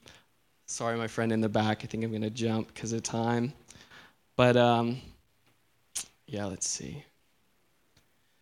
Sorry, 0.71 0.99
my 0.99 1.07
friend 1.07 1.33
in 1.33 1.41
the 1.41 1.49
back. 1.49 1.83
I 1.83 1.87
think 1.87 2.05
I'm 2.05 2.11
going 2.11 2.21
to 2.21 2.31
jump 2.31 2.69
because 2.69 2.93
of 2.93 3.03
time. 3.03 3.55
But 4.37 4.55
um, 4.59 5.01
yeah, 6.27 6.45
let's 6.45 6.69
see. 6.69 7.03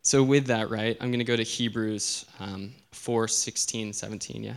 So, 0.02 0.24
with 0.24 0.46
that, 0.46 0.68
right, 0.68 0.96
I'm 1.00 1.10
going 1.10 1.20
to 1.20 1.24
go 1.24 1.36
to 1.36 1.44
Hebrews 1.44 2.26
um, 2.40 2.74
4 2.90 3.28
16, 3.28 3.92
17. 3.92 4.42
Yeah. 4.42 4.56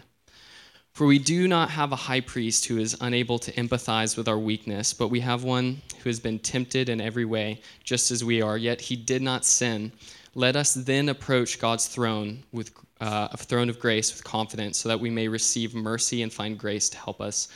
For 1.00 1.06
we 1.06 1.18
do 1.18 1.48
not 1.48 1.70
have 1.70 1.94
a 1.94 1.96
high 1.96 2.20
priest 2.20 2.66
who 2.66 2.78
is 2.78 2.98
unable 3.00 3.40
to 3.40 3.54
empathize 3.54 4.18
with 4.18 4.28
our 4.28 4.38
weakness, 4.38 4.94
but 4.94 5.08
we 5.08 5.22
have 5.22 5.46
one 5.46 5.82
who 6.04 6.10
has 6.10 6.20
been 6.20 6.40
tempted 6.40 6.90
in 6.90 7.00
every 7.00 7.24
way, 7.24 7.62
just 7.86 8.12
as 8.12 8.22
we 8.22 8.42
are, 8.42 8.58
yet 8.58 8.82
he 8.82 8.98
did 8.98 9.22
not 9.22 9.46
sin. 9.46 9.94
Let 10.36 10.58
us 10.58 10.74
then 10.74 11.08
approach 11.08 11.58
God's 11.58 11.88
throne 11.88 12.44
with 12.52 12.74
uh, 13.00 13.30
a 13.32 13.38
throne 13.38 13.70
of 13.70 13.80
grace 13.80 14.14
with 14.14 14.26
confidence, 14.26 14.78
so 14.78 14.90
that 14.90 15.00
we 15.00 15.10
may 15.10 15.30
receive 15.30 15.74
mercy 15.74 16.22
and 16.22 16.34
find 16.34 16.60
grace 16.60 16.90
to 16.90 16.98
help 16.98 17.22
us 17.22 17.48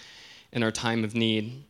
in 0.54 0.64
our 0.64 0.72
time 0.72 1.04
of 1.04 1.14
need. 1.14 1.66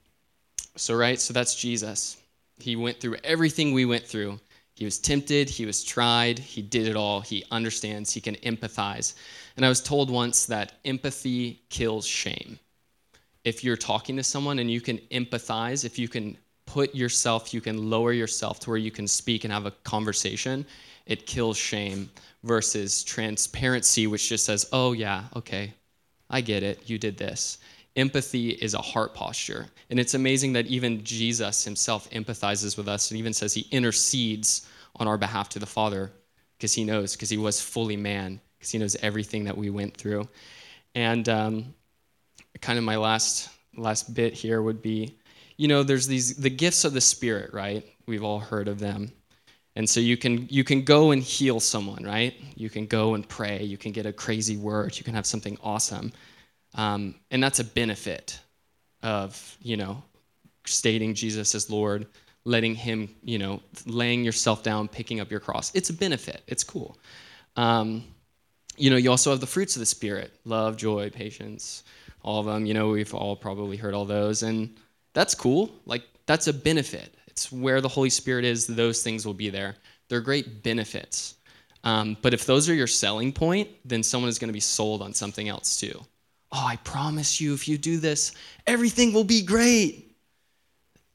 So, 0.75 0.93
right, 0.93 1.19
so 1.19 1.33
that's 1.33 1.55
Jesus. 1.55 2.17
He 2.59 2.75
went 2.75 3.01
through 3.01 3.15
everything 3.23 3.73
we 3.73 3.85
went 3.85 4.05
through. 4.05 4.39
He 4.75 4.85
was 4.85 4.99
tempted, 4.99 5.49
he 5.49 5.65
was 5.65 5.83
tried, 5.83 6.37
he 6.37 6.61
did 6.61 6.87
it 6.87 6.95
all. 6.95 7.21
He 7.21 7.43
understands, 7.49 8.11
he 8.11 8.21
can 8.21 8.35
empathize. 8.35 9.15
And 9.55 9.65
I 9.65 9.69
was 9.69 9.81
told 9.81 10.09
once 10.09 10.45
that 10.47 10.73
empathy 10.85 11.61
kills 11.69 12.05
shame. 12.07 12.59
If 13.43 13.63
you're 13.63 13.77
talking 13.77 14.15
to 14.17 14.23
someone 14.23 14.59
and 14.59 14.71
you 14.71 14.81
can 14.81 14.97
empathize, 15.11 15.85
if 15.85 15.99
you 15.99 16.07
can 16.07 16.37
put 16.65 16.95
yourself, 16.95 17.53
you 17.53 17.61
can 17.61 17.89
lower 17.89 18.13
yourself 18.13 18.59
to 18.61 18.69
where 18.69 18.79
you 18.79 18.91
can 18.91 19.07
speak 19.07 19.43
and 19.43 19.53
have 19.53 19.65
a 19.65 19.71
conversation, 19.83 20.65
it 21.05 21.27
kills 21.27 21.57
shame 21.57 22.09
versus 22.43 23.03
transparency, 23.03 24.07
which 24.07 24.29
just 24.29 24.45
says, 24.45 24.67
oh, 24.71 24.93
yeah, 24.93 25.25
okay, 25.35 25.73
I 26.29 26.41
get 26.41 26.63
it, 26.63 26.89
you 26.89 26.97
did 26.97 27.17
this. 27.17 27.59
Empathy 27.95 28.51
is 28.51 28.73
a 28.73 28.81
heart 28.81 29.13
posture. 29.13 29.67
And 29.89 29.99
it's 29.99 30.15
amazing 30.15 30.53
that 30.53 30.65
even 30.65 31.03
Jesus 31.03 31.63
himself 31.63 32.09
empathizes 32.09 32.75
with 32.75 32.87
us 32.87 33.11
and 33.11 33.19
even 33.19 33.33
says 33.33 33.53
he 33.53 33.67
intercedes 33.71 34.67
on 34.95 35.07
our 35.07 35.17
behalf 35.17 35.49
to 35.49 35.59
the 35.59 35.65
Father 35.65 36.11
because 36.57 36.73
he 36.73 36.83
knows, 36.83 37.13
because 37.13 37.29
he 37.29 37.37
was 37.37 37.61
fully 37.61 37.97
man 37.97 38.39
because 38.63 38.71
he 38.71 38.77
knows 38.77 38.95
everything 39.01 39.43
that 39.43 39.57
we 39.57 39.69
went 39.69 39.97
through. 39.97 40.25
And 40.95 41.27
um, 41.27 41.73
kind 42.61 42.79
of 42.79 42.85
my 42.85 42.95
last 42.95 43.49
last 43.75 44.13
bit 44.13 44.33
here 44.33 44.61
would 44.61 44.81
be, 44.81 45.17
you 45.57 45.67
know, 45.67 45.83
there's 45.83 46.07
these 46.07 46.37
the 46.37 46.49
gifts 46.49 46.85
of 46.85 46.93
the 46.93 47.01
Spirit, 47.01 47.53
right? 47.53 47.85
We've 48.05 48.23
all 48.23 48.39
heard 48.39 48.69
of 48.69 48.79
them. 48.79 49.11
And 49.75 49.89
so 49.89 49.99
you 49.99 50.15
can 50.15 50.47
you 50.49 50.63
can 50.63 50.83
go 50.83 51.11
and 51.11 51.21
heal 51.21 51.59
someone, 51.59 52.05
right? 52.05 52.33
You 52.55 52.69
can 52.69 52.85
go 52.85 53.15
and 53.15 53.27
pray. 53.27 53.63
You 53.63 53.77
can 53.77 53.91
get 53.91 54.05
a 54.05 54.13
crazy 54.13 54.55
word. 54.55 54.97
You 54.97 55.03
can 55.03 55.13
have 55.13 55.25
something 55.25 55.57
awesome, 55.61 56.13
um, 56.75 57.15
and 57.31 57.43
that's 57.43 57.59
a 57.59 57.65
benefit 57.65 58.39
of 59.01 59.57
you 59.61 59.75
know 59.75 60.01
stating 60.65 61.15
Jesus 61.15 61.53
as 61.53 61.69
Lord, 61.69 62.07
letting 62.45 62.75
Him, 62.75 63.09
you 63.23 63.39
know, 63.39 63.61
laying 63.85 64.23
yourself 64.23 64.63
down, 64.63 64.87
picking 64.87 65.19
up 65.19 65.29
your 65.29 65.41
cross. 65.41 65.73
It's 65.75 65.89
a 65.89 65.93
benefit. 65.93 66.43
It's 66.47 66.63
cool. 66.63 66.97
Um, 67.55 68.03
you 68.77 68.89
know, 68.89 68.97
you 68.97 69.09
also 69.09 69.31
have 69.31 69.39
the 69.39 69.47
fruits 69.47 69.75
of 69.75 69.79
the 69.79 69.85
Spirit 69.85 70.33
love, 70.45 70.77
joy, 70.77 71.09
patience, 71.09 71.83
all 72.21 72.39
of 72.39 72.45
them. 72.45 72.65
You 72.65 72.73
know, 72.73 72.89
we've 72.89 73.13
all 73.13 73.35
probably 73.35 73.77
heard 73.77 73.93
all 73.93 74.05
those. 74.05 74.43
And 74.43 74.75
that's 75.13 75.35
cool. 75.35 75.71
Like, 75.85 76.03
that's 76.25 76.47
a 76.47 76.53
benefit. 76.53 77.15
It's 77.27 77.51
where 77.51 77.81
the 77.81 77.87
Holy 77.87 78.09
Spirit 78.09 78.45
is, 78.45 78.67
those 78.67 79.03
things 79.03 79.25
will 79.25 79.33
be 79.33 79.49
there. 79.49 79.75
They're 80.07 80.21
great 80.21 80.63
benefits. 80.63 81.35
Um, 81.83 82.17
but 82.21 82.33
if 82.33 82.45
those 82.45 82.69
are 82.69 82.73
your 82.73 82.87
selling 82.87 83.33
point, 83.33 83.69
then 83.83 84.03
someone 84.03 84.29
is 84.29 84.39
going 84.39 84.49
to 84.49 84.53
be 84.53 84.59
sold 84.59 85.01
on 85.01 85.13
something 85.13 85.49
else 85.49 85.79
too. 85.79 86.03
Oh, 86.51 86.65
I 86.65 86.75
promise 86.77 87.41
you, 87.41 87.53
if 87.53 87.67
you 87.67 87.77
do 87.77 87.97
this, 87.97 88.33
everything 88.67 89.11
will 89.11 89.23
be 89.23 89.41
great. 89.41 90.15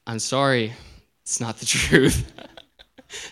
I'm 0.05 0.19
sorry, 0.19 0.73
it's 1.23 1.39
not 1.39 1.57
the 1.57 1.65
truth. 1.65 2.31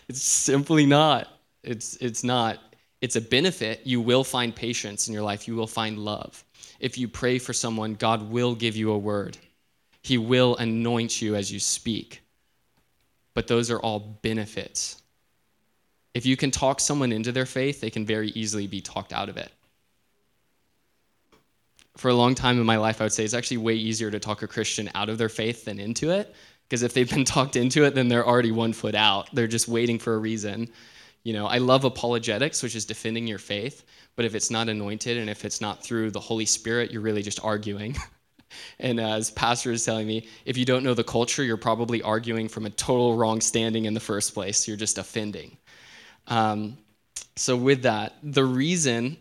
it's 0.08 0.22
simply 0.22 0.86
not. 0.86 1.28
It's, 1.64 1.98
it's 1.98 2.24
not 2.24 2.60
it's 3.02 3.16
a 3.16 3.22
benefit. 3.22 3.82
You 3.86 4.02
will 4.02 4.24
find 4.24 4.56
patience 4.56 5.08
in 5.08 5.14
your 5.14 5.24
life, 5.24 5.48
you 5.48 5.56
will 5.56 5.68
find 5.68 6.00
love. 6.00 6.44
If 6.80 6.98
you 6.98 7.08
pray 7.08 7.40
for 7.40 7.54
someone, 7.54 7.96
God 7.96 8.30
will 8.30 8.56
give 8.56 8.76
you 8.76 8.92
a 8.92 8.98
word, 8.98 9.38
He 10.02 10.18
will 10.18 10.56
anoint 10.58 11.22
you 11.22 11.36
as 11.36 11.52
you 11.52 11.60
speak. 11.60 12.22
But 13.34 13.48
those 13.48 13.70
are 13.70 13.80
all 13.80 14.00
benefits. 14.00 15.02
If 16.16 16.26
you 16.26 16.36
can 16.36 16.50
talk 16.50 16.80
someone 16.80 17.12
into 17.12 17.32
their 17.32 17.46
faith, 17.46 17.80
they 17.80 17.92
can 17.92 18.04
very 18.04 18.30
easily 18.30 18.66
be 18.66 18.82
talked 18.82 19.14
out 19.14 19.30
of 19.30 19.38
it. 19.38 19.52
For 21.98 22.10
a 22.10 22.16
long 22.16 22.34
time 22.34 22.60
in 22.60 22.66
my 22.66 22.78
life, 22.78 23.00
I 23.00 23.06
would 23.06 23.14
say 23.14 23.24
it's 23.24 23.36
actually 23.36 23.58
way 23.58 23.76
easier 23.76 24.10
to 24.10 24.20
talk 24.20 24.42
a 24.42 24.48
Christian 24.48 24.90
out 24.96 25.10
of 25.10 25.20
their 25.20 25.30
faith 25.30 25.66
than 25.66 25.80
into 25.80 26.10
it. 26.10 26.34
Because 26.68 26.82
if 26.82 26.96
they've 26.96 27.10
been 27.10 27.26
talked 27.36 27.56
into 27.56 27.86
it, 27.86 27.94
then 27.94 28.08
they're 28.08 28.26
already 28.26 28.52
one 28.52 28.74
foot 28.74 28.96
out. 28.96 29.30
They're 29.34 29.46
just 29.46 29.68
waiting 29.68 30.00
for 30.00 30.16
a 30.16 30.18
reason. 30.18 30.70
You 31.28 31.34
know, 31.34 31.46
I 31.46 31.58
love 31.58 31.84
apologetics, 31.84 32.64
which 32.64 32.74
is 32.74 32.86
defending 32.86 33.28
your 33.28 33.38
faith, 33.38 33.84
but 34.16 34.24
if 34.24 34.34
it's 34.34 34.50
not 34.50 34.70
anointed 34.70 35.18
and 35.18 35.30
if 35.30 35.44
it's 35.44 35.60
not 35.60 35.84
through 35.84 36.12
the 36.12 36.22
Holy 36.22 36.46
Spirit, 36.46 36.90
you're 36.90 37.02
really 37.02 37.22
just 37.22 37.44
arguing. 37.44 37.98
and 38.80 38.98
as 38.98 39.30
pastor 39.32 39.74
is 39.74 39.84
telling 39.84 40.08
me, 40.08 40.26
if 40.46 40.56
you 40.56 40.64
don't 40.64 40.86
know 40.86 40.94
the 40.94 41.04
culture, 41.04 41.44
you're 41.44 41.58
probably 41.58 42.02
arguing 42.02 42.48
from 42.48 42.66
a 42.66 42.70
total 42.70 43.18
wrong 43.18 43.42
standing 43.42 43.84
in 43.84 43.94
the 43.94 44.00
first 44.00 44.34
place. 44.34 44.70
You're 44.70 44.78
just 44.78 44.98
offending. 44.98 45.58
Um, 46.28 46.78
so 47.36 47.58
with 47.58 47.82
that, 47.82 48.14
the 48.24 48.46
reason 48.46 49.18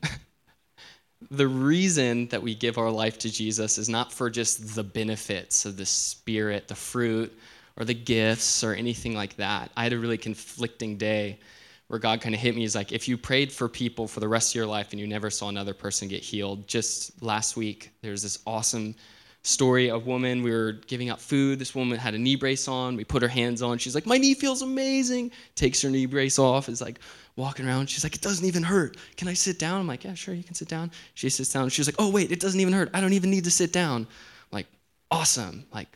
the 1.32 1.48
reason 1.48 2.28
that 2.28 2.40
we 2.40 2.54
give 2.54 2.78
our 2.78 2.92
life 2.92 3.18
to 3.18 3.32
Jesus 3.32 3.78
is 3.78 3.88
not 3.88 4.12
for 4.12 4.30
just 4.30 4.76
the 4.76 4.84
benefits 4.84 5.64
of 5.64 5.76
the 5.76 5.86
spirit, 5.86 6.68
the 6.68 6.76
fruit, 6.76 7.36
or 7.76 7.84
the 7.84 7.94
gifts 7.94 8.62
or 8.62 8.74
anything 8.74 9.16
like 9.16 9.34
that. 9.38 9.72
I 9.76 9.82
had 9.82 9.92
a 9.92 9.98
really 9.98 10.18
conflicting 10.18 10.98
day 10.98 11.40
where 11.88 11.98
God 11.98 12.20
kind 12.20 12.34
of 12.34 12.40
hit 12.40 12.56
me 12.56 12.64
is 12.64 12.74
like, 12.74 12.92
if 12.92 13.06
you 13.06 13.16
prayed 13.16 13.52
for 13.52 13.68
people 13.68 14.08
for 14.08 14.20
the 14.20 14.28
rest 14.28 14.52
of 14.52 14.54
your 14.56 14.66
life 14.66 14.88
and 14.90 15.00
you 15.00 15.06
never 15.06 15.30
saw 15.30 15.48
another 15.48 15.74
person 15.74 16.08
get 16.08 16.22
healed, 16.22 16.66
just 16.66 17.22
last 17.22 17.56
week, 17.56 17.92
there's 18.02 18.22
this 18.22 18.40
awesome 18.46 18.94
story 19.42 19.88
of 19.88 20.06
woman. 20.06 20.42
We 20.42 20.50
were 20.50 20.72
giving 20.72 21.08
out 21.08 21.20
food. 21.20 21.60
This 21.60 21.74
woman 21.74 21.98
had 21.98 22.14
a 22.14 22.18
knee 22.18 22.34
brace 22.34 22.66
on. 22.66 22.96
We 22.96 23.04
put 23.04 23.22
her 23.22 23.28
hands 23.28 23.62
on. 23.62 23.78
She's 23.78 23.94
like, 23.94 24.06
my 24.06 24.18
knee 24.18 24.34
feels 24.34 24.62
amazing. 24.62 25.30
Takes 25.54 25.80
her 25.82 25.90
knee 25.90 26.06
brace 26.06 26.38
off. 26.38 26.68
Is 26.68 26.80
like 26.80 26.98
walking 27.36 27.66
around. 27.66 27.88
She's 27.88 28.02
like, 28.02 28.16
it 28.16 28.22
doesn't 28.22 28.44
even 28.44 28.64
hurt. 28.64 28.96
Can 29.16 29.28
I 29.28 29.34
sit 29.34 29.58
down? 29.58 29.80
I'm 29.80 29.86
like, 29.86 30.02
yeah, 30.02 30.14
sure, 30.14 30.34
you 30.34 30.42
can 30.42 30.54
sit 30.54 30.68
down. 30.68 30.90
She 31.14 31.28
sits 31.30 31.52
down. 31.52 31.68
She's 31.68 31.86
like, 31.86 31.96
oh 32.00 32.10
wait, 32.10 32.32
it 32.32 32.40
doesn't 32.40 32.58
even 32.58 32.72
hurt. 32.72 32.90
I 32.92 33.00
don't 33.00 33.12
even 33.12 33.30
need 33.30 33.44
to 33.44 33.50
sit 33.50 33.72
down. 33.72 34.02
I'm 34.02 34.08
like, 34.50 34.66
awesome. 35.12 35.64
Like, 35.72 35.88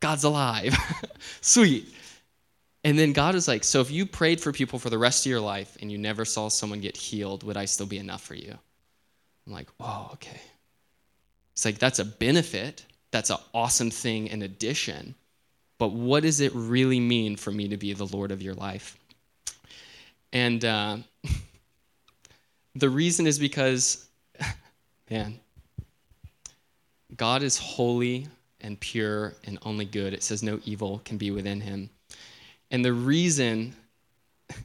God's 0.00 0.24
alive. 0.24 0.76
Sweet. 1.40 1.94
And 2.86 2.96
then 2.96 3.12
God 3.12 3.34
was 3.34 3.48
like, 3.48 3.64
So 3.64 3.80
if 3.80 3.90
you 3.90 4.06
prayed 4.06 4.40
for 4.40 4.52
people 4.52 4.78
for 4.78 4.90
the 4.90 4.96
rest 4.96 5.26
of 5.26 5.30
your 5.30 5.40
life 5.40 5.76
and 5.80 5.90
you 5.90 5.98
never 5.98 6.24
saw 6.24 6.46
someone 6.46 6.80
get 6.80 6.96
healed, 6.96 7.42
would 7.42 7.56
I 7.56 7.64
still 7.64 7.84
be 7.84 7.98
enough 7.98 8.22
for 8.22 8.36
you? 8.36 8.56
I'm 9.44 9.52
like, 9.52 9.66
Whoa, 9.78 10.10
okay. 10.12 10.40
It's 11.52 11.64
like, 11.64 11.78
that's 11.78 11.98
a 11.98 12.04
benefit. 12.04 12.86
That's 13.10 13.30
an 13.30 13.38
awesome 13.52 13.90
thing 13.90 14.28
in 14.28 14.42
addition. 14.42 15.16
But 15.78 15.88
what 15.94 16.22
does 16.22 16.40
it 16.40 16.52
really 16.54 17.00
mean 17.00 17.34
for 17.34 17.50
me 17.50 17.66
to 17.66 17.76
be 17.76 17.92
the 17.92 18.06
Lord 18.06 18.30
of 18.30 18.40
your 18.40 18.54
life? 18.54 18.96
And 20.32 20.64
uh, 20.64 20.98
the 22.76 22.88
reason 22.88 23.26
is 23.26 23.40
because, 23.40 24.06
man, 25.10 25.40
God 27.16 27.42
is 27.42 27.58
holy 27.58 28.28
and 28.60 28.78
pure 28.78 29.34
and 29.42 29.58
only 29.62 29.86
good. 29.86 30.14
It 30.14 30.22
says 30.22 30.44
no 30.44 30.60
evil 30.64 31.00
can 31.04 31.16
be 31.16 31.32
within 31.32 31.60
him. 31.60 31.90
And 32.70 32.84
the 32.84 32.92
reason 32.92 33.74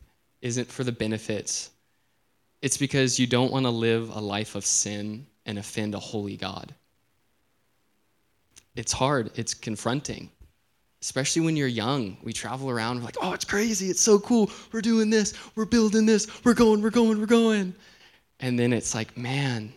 isn't 0.41 0.71
for 0.71 0.83
the 0.83 0.91
benefits, 0.91 1.69
it's 2.61 2.77
because 2.77 3.19
you 3.19 3.27
don't 3.27 3.51
want 3.51 3.65
to 3.65 3.71
live 3.71 4.15
a 4.15 4.19
life 4.19 4.55
of 4.55 4.65
sin 4.65 5.25
and 5.45 5.57
offend 5.57 5.95
a 5.95 5.99
holy 5.99 6.37
God. 6.37 6.73
It's 8.75 8.91
hard, 8.91 9.31
it's 9.35 9.53
confronting. 9.53 10.29
Especially 11.01 11.41
when 11.41 11.57
you're 11.57 11.67
young, 11.67 12.17
we 12.23 12.31
travel 12.31 12.69
around, 12.69 12.97
we're 12.97 13.05
like, 13.05 13.17
oh, 13.21 13.33
it's 13.33 13.45
crazy, 13.45 13.87
it's 13.89 14.01
so 14.01 14.19
cool, 14.19 14.51
we're 14.71 14.81
doing 14.81 15.09
this, 15.09 15.33
we're 15.55 15.65
building 15.65 16.05
this, 16.05 16.27
we're 16.45 16.53
going, 16.53 16.81
we're 16.81 16.91
going, 16.91 17.19
we're 17.19 17.25
going. 17.25 17.73
And 18.39 18.57
then 18.57 18.71
it's 18.71 18.93
like, 18.93 19.17
man, 19.17 19.73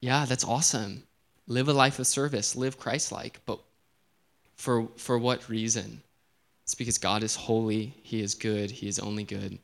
yeah, 0.00 0.24
that's 0.24 0.44
awesome. 0.44 1.04
Live 1.46 1.68
a 1.68 1.72
life 1.72 2.00
of 2.00 2.06
service, 2.08 2.56
live 2.56 2.78
Christ 2.78 3.12
like, 3.12 3.40
but 3.46 3.60
for, 4.56 4.88
for 4.96 5.16
what 5.16 5.48
reason? 5.48 6.02
It's 6.64 6.74
because 6.74 6.96
God 6.98 7.22
is 7.22 7.36
holy, 7.36 7.94
He 8.02 8.22
is 8.22 8.34
good, 8.34 8.70
He 8.70 8.88
is 8.88 8.98
only 8.98 9.22
good. 9.24 9.58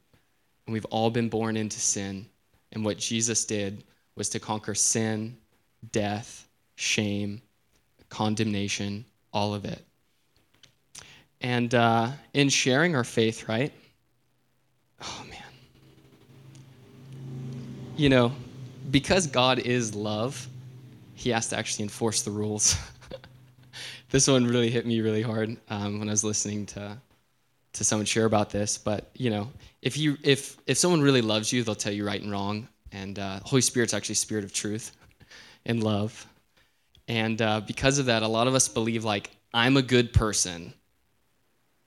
And 0.67 0.73
we've 0.73 0.85
all 0.87 1.11
been 1.11 1.29
born 1.29 1.57
into 1.57 1.81
sin. 1.81 2.27
And 2.73 2.85
what 2.85 2.99
Jesus 2.99 3.45
did 3.47 3.83
was 4.17 4.29
to 4.29 4.39
conquer 4.39 4.75
sin, 4.75 5.37
death, 5.93 6.47
shame, 6.77 7.41
condemnation, 8.11 9.07
all 9.33 9.55
of 9.55 9.65
it. 9.65 9.83
And 11.41 11.75
uh, 11.75 12.11
in 12.35 12.51
sharing 12.51 12.95
our 12.95 13.05
faith, 13.05 13.49
right? 13.49 13.73
Oh, 15.03 15.25
man. 15.31 15.39
You 17.97 18.11
know, 18.11 18.33
because 18.91 19.27
God 19.27 19.59
is 19.59 19.95
love, 19.95 20.47
He 21.15 21.31
has 21.31 21.49
to 21.49 21.57
actually 21.57 21.85
enforce 21.85 22.23
the 22.23 22.31
rules. 22.31 22.77
this 24.11 24.29
one 24.29 24.47
really 24.47 24.71
hit 24.71 24.87
me 24.87 25.01
really 25.01 25.23
hard 25.23 25.57
um, 25.69 25.99
when 25.99 26.09
I 26.09 26.13
was 26.13 26.25
listening 26.25 26.67
to 26.67 26.99
to 27.73 27.85
someone 27.85 28.07
share 28.07 28.25
about 28.25 28.51
this. 28.51 28.79
But 28.79 29.11
you 29.15 29.31
know, 29.31 29.51
if 29.83 29.97
you 29.97 30.17
if 30.23 30.57
if 30.67 30.77
someone 30.79 31.01
really 31.01 31.23
loves 31.23 31.53
you, 31.53 31.63
they'll 31.63 31.75
tell 31.75 31.93
you 31.93 32.07
right 32.07 32.21
and 32.21 32.31
wrong. 32.31 32.69
And 32.93 33.19
uh, 33.19 33.41
Holy 33.45 33.63
Spirit's 33.63 33.95
actually 33.95 34.17
spirit 34.17 34.45
of 34.45 34.53
truth 34.53 34.97
and 35.67 35.83
love. 35.83 36.27
And 37.07 37.41
uh, 37.41 37.61
because 37.61 37.99
of 37.99 38.07
that, 38.07 38.23
a 38.23 38.29
lot 38.29 38.47
of 38.47 38.55
us 38.55 38.69
believe 38.69 39.05
like 39.05 39.31
I'm 39.55 39.77
a 39.77 39.83
good 39.83 40.13
person. 40.13 40.75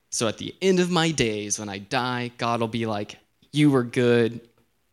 So 0.10 0.28
at 0.28 0.38
the 0.38 0.56
end 0.62 0.80
of 0.80 0.92
my 0.92 1.12
days, 1.12 1.60
when 1.60 1.70
I 1.70 1.80
die, 1.80 2.32
God 2.38 2.62
will 2.62 2.68
be 2.68 2.86
like, 2.86 3.18
"You 3.52 3.72
were 3.72 3.84
good. 3.84 4.42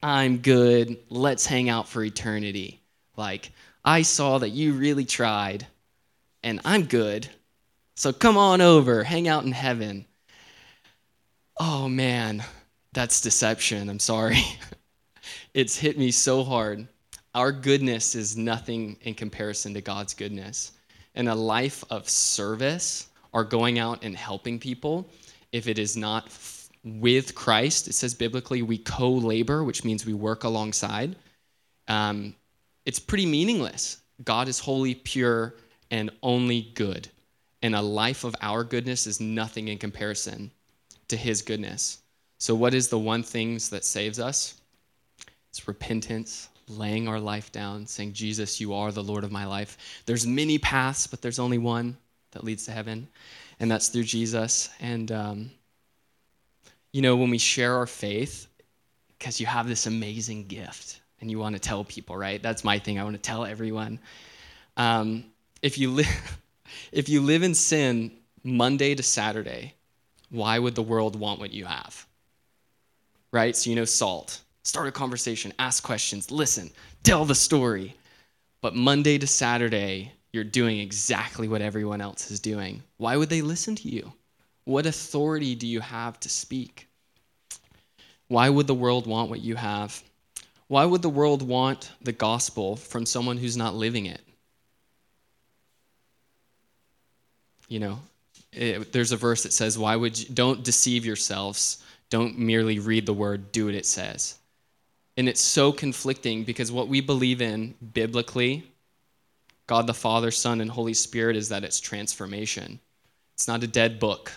I'm 0.03 0.39
good. 0.39 0.99
Let's 1.11 1.47
hang 1.47 1.69
out 1.69 1.89
for 1.89 2.03
eternity." 2.03 2.81
Like 3.17 3.53
I 3.85 4.03
saw 4.03 4.39
that 4.39 4.51
you 4.51 4.73
really 4.73 5.05
tried, 5.05 5.67
and 6.43 6.61
I'm 6.65 6.85
good. 6.85 7.29
So 7.97 8.13
come 8.13 8.37
on 8.37 8.61
over, 8.61 9.05
hang 9.05 9.29
out 9.29 9.45
in 9.45 9.53
heaven. 9.53 10.07
Oh 11.59 11.89
man, 11.89 12.43
that's 12.93 13.21
deception. 13.21 13.89
I'm 13.89 13.99
sorry. 13.99 14.43
it's 15.55 15.77
hit 15.77 15.99
me 15.99 16.11
so 16.11 16.43
hard. 16.43 16.89
Our 17.35 17.53
goodness 17.53 18.15
is 18.15 18.37
nothing 18.37 18.97
in 19.03 19.15
comparison 19.15 19.75
to 19.75 19.81
God's 19.81 20.15
goodness. 20.15 20.73
And 21.15 21.29
a 21.29 21.35
life 21.35 21.85
of 21.91 22.09
service 22.09 23.09
or 23.33 23.45
going 23.45 23.79
out 23.79 24.03
and 24.03 24.17
helping 24.17 24.59
people, 24.59 25.09
if 25.53 25.69
it 25.69 25.79
is 25.79 25.97
not 25.97 26.27
f- 26.27 26.69
with 26.85 27.35
Christ, 27.35 27.89
it 27.89 27.95
says 27.95 28.15
biblically 28.15 28.63
we 28.63 28.79
co 28.79 29.11
labor, 29.11 29.63
which 29.63 29.85
means 29.85 30.07
we 30.07 30.15
work 30.15 30.45
alongside. 30.45 31.17
Um, 31.89 32.35
it's 32.87 32.99
pretty 32.99 33.27
meaningless. 33.27 33.99
God 34.25 34.49
is 34.49 34.59
holy, 34.59 34.95
pure, 34.95 35.55
and 35.91 36.11
only 36.23 36.63
good. 36.75 37.09
And 37.63 37.75
a 37.75 37.83
life 37.83 38.25
of 38.25 38.35
our 38.41 38.65
goodness 38.65 39.07
is 39.07 39.21
nothing 39.21 39.69
in 39.69 39.79
comparison 39.79 40.51
to 41.09 41.17
his 41.17 41.43
goodness. 41.43 41.99
So, 42.39 42.55
what 42.55 42.73
is 42.73 42.89
the 42.89 42.99
one 42.99 43.23
thing 43.23 43.55
that 43.71 43.85
saves 43.85 44.19
us? 44.19 44.61
It's 45.51 45.69
repentance, 45.69 46.49
laying 46.69 47.09
our 47.09 47.21
life 47.21 47.53
down, 47.53 47.87
saying, 47.87 48.15
Jesus, 48.15 48.61
you 48.61 48.73
are 48.73 48.93
the 48.93 49.03
Lord 49.03 49.25
of 49.25 49.33
my 49.33 49.45
life. 49.45 50.03
There's 50.07 50.27
many 50.27 50.59
paths, 50.59 51.07
but 51.07 51.21
there's 51.21 51.39
only 51.39 51.59
one 51.59 51.97
that 52.31 52.45
leads 52.45 52.65
to 52.67 52.73
heaven, 52.73 53.09
and 53.59 53.71
that's 53.71 53.89
through 53.89 54.05
Jesus. 54.05 54.71
And, 54.81 55.11
um, 55.13 55.51
you 56.93 57.03
know, 57.03 57.17
when 57.17 57.31
we 57.31 57.39
share 57.39 57.75
our 57.75 57.87
faith, 57.87 58.47
because 59.19 59.39
you 59.39 59.47
have 59.47 59.69
this 59.69 59.87
amazing 59.87 60.47
gift 60.47 61.01
and 61.21 61.31
you 61.31 61.39
want 61.39 61.55
to 61.55 61.61
tell 61.61 61.85
people, 61.85 62.17
right? 62.17 62.43
That's 62.43 62.65
my 62.65 62.79
thing. 62.79 62.99
I 62.99 63.05
want 63.05 63.17
to 63.17 63.23
tell 63.23 63.45
everyone. 63.45 63.99
Um, 64.79 65.25
if 65.63 65.79
you 65.79 65.91
live, 65.91 66.41
if 66.93 67.09
you 67.09 67.21
live 67.21 67.43
in 67.43 67.55
sin 67.55 68.13
Monday 68.43 68.95
to 68.95 69.03
Saturday, 69.03 69.75
why 70.31 70.59
would 70.59 70.75
the 70.75 70.83
world 70.83 71.19
want 71.19 71.41
what 71.41 71.53
you 71.53 71.65
have? 71.65 72.07
Right? 73.33 73.57
So 73.57 73.71
you 73.71 73.77
know 73.77 73.85
salt. 73.85 74.41
Start 74.63 74.89
a 74.89 74.93
conversation, 74.93 75.53
ask 75.59 75.83
questions, 75.83 76.31
listen, 76.31 76.71
tell 77.03 77.25
the 77.25 77.35
story. 77.35 77.95
But 78.61 78.75
Monday 78.75 79.17
to 79.19 79.27
Saturday, 79.27 80.13
you're 80.33 80.45
doing 80.45 80.79
exactly 80.79 81.49
what 81.49 81.63
everyone 81.63 82.01
else 82.01 82.31
is 82.31 82.41
doing. 82.41 82.83
Why 82.99 83.17
would 83.17 83.31
they 83.31 83.41
listen 83.41 83.75
to 83.77 83.89
you? 83.89 84.13
What 84.65 84.87
authority 84.87 85.55
do 85.55 85.67
you 85.67 85.81
have 85.81 86.21
to 86.21 86.29
speak? 86.29 86.89
Why 88.29 88.49
would 88.51 88.67
the 88.67 88.75
world 88.75 89.07
want 89.07 89.31
what 89.31 89.41
you 89.41 89.57
have? 89.57 90.03
Why 90.69 90.85
would 90.85 91.03
the 91.03 91.09
world 91.09 91.43
want 91.43 91.91
the 92.03 92.13
gospel 92.13 92.77
from 92.77 93.07
someone 93.07 93.39
who's 93.39 93.57
not 93.57 93.75
living 93.75 94.07
it? 94.07 94.21
You 97.71 97.79
know, 97.79 98.01
it, 98.53 98.93
there's 98.93 99.13
a 99.13 99.17
verse 99.17 99.45
that 99.45 99.55
says, 99.55 99.79
"Why 99.79 99.97
would 99.97 100.19
you, 100.19 100.27
don't 100.35 100.63
deceive 100.63 101.07
yourselves? 101.07 101.83
Don't 102.11 102.39
merely 102.39 102.81
read 102.81 103.07
the 103.07 103.15
word, 103.15 103.53
do 103.53 103.67
what 103.67 103.75
it 103.75 103.87
says." 103.87 104.37
And 105.17 105.29
it's 105.29 105.41
so 105.41 105.73
conflicting 105.73 106.45
because 106.45 106.73
what 106.73 106.89
we 106.89 107.01
believe 107.01 107.41
in 107.41 107.75
biblically, 107.95 108.65
God 109.67 109.87
the 109.87 109.95
Father, 109.95 110.31
Son, 110.31 110.61
and 110.61 110.71
Holy 110.71 110.95
Spirit, 110.95 111.37
is 111.37 111.49
that 111.51 111.65
it's 111.65 111.79
transformation. 111.79 112.81
It's 113.35 113.47
not 113.47 113.63
a 113.63 113.69
dead 113.69 114.01
book. 114.01 114.33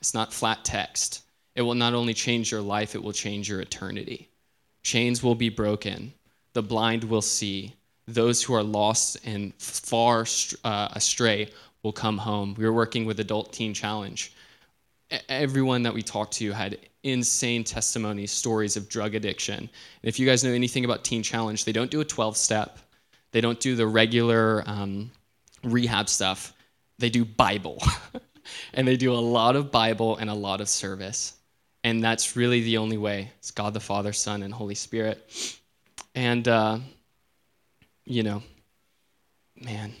It's 0.00 0.14
not 0.14 0.32
flat 0.32 0.64
text. 0.64 1.22
It 1.54 1.62
will 1.62 1.74
not 1.74 1.94
only 1.94 2.12
change 2.12 2.50
your 2.50 2.60
life, 2.60 2.94
it 2.94 3.02
will 3.02 3.12
change 3.12 3.48
your 3.48 3.60
eternity. 3.60 4.28
Chains 4.82 5.22
will 5.22 5.36
be 5.36 5.48
broken. 5.48 6.12
The 6.54 6.62
blind 6.62 7.04
will 7.04 7.22
see. 7.22 7.74
Those 8.06 8.42
who 8.42 8.54
are 8.54 8.62
lost 8.62 9.18
and 9.24 9.54
far 9.54 10.26
uh, 10.64 10.88
astray 10.92 11.48
will 11.84 11.92
come 11.92 12.18
home. 12.18 12.54
We 12.58 12.64
were 12.64 12.72
working 12.72 13.04
with 13.04 13.20
Adult 13.20 13.52
Teen 13.52 13.74
Challenge. 13.74 14.32
Everyone 15.28 15.82
that 15.84 15.94
we 15.94 16.02
talked 16.02 16.32
to 16.34 16.50
had 16.50 16.78
insane 17.04 17.62
testimonies, 17.62 18.32
stories 18.32 18.76
of 18.76 18.88
drug 18.88 19.14
addiction. 19.14 19.58
And 19.58 19.68
if 20.02 20.18
you 20.18 20.26
guys 20.26 20.42
know 20.42 20.50
anything 20.50 20.84
about 20.84 21.04
Teen 21.04 21.22
Challenge, 21.22 21.64
they 21.64 21.72
don't 21.72 21.90
do 21.90 22.00
a 22.00 22.04
12 22.04 22.36
step, 22.36 22.78
they 23.30 23.40
don't 23.40 23.60
do 23.60 23.76
the 23.76 23.86
regular 23.86 24.64
um, 24.66 25.10
rehab 25.62 26.08
stuff. 26.08 26.52
They 26.98 27.10
do 27.10 27.24
Bible. 27.24 27.82
and 28.74 28.86
they 28.86 28.96
do 28.96 29.12
a 29.12 29.18
lot 29.18 29.56
of 29.56 29.70
Bible 29.70 30.16
and 30.16 30.30
a 30.30 30.34
lot 30.34 30.60
of 30.60 30.68
service. 30.68 31.34
And 31.82 32.02
that's 32.02 32.36
really 32.36 32.62
the 32.62 32.78
only 32.78 32.96
way. 32.96 33.30
It's 33.38 33.50
God 33.50 33.74
the 33.74 33.80
Father, 33.80 34.12
Son, 34.12 34.42
and 34.42 34.54
Holy 34.54 34.74
Spirit. 34.74 35.58
And, 36.14 36.46
uh, 36.46 36.78
you 38.04 38.22
know, 38.22 38.42
man, 39.60 39.92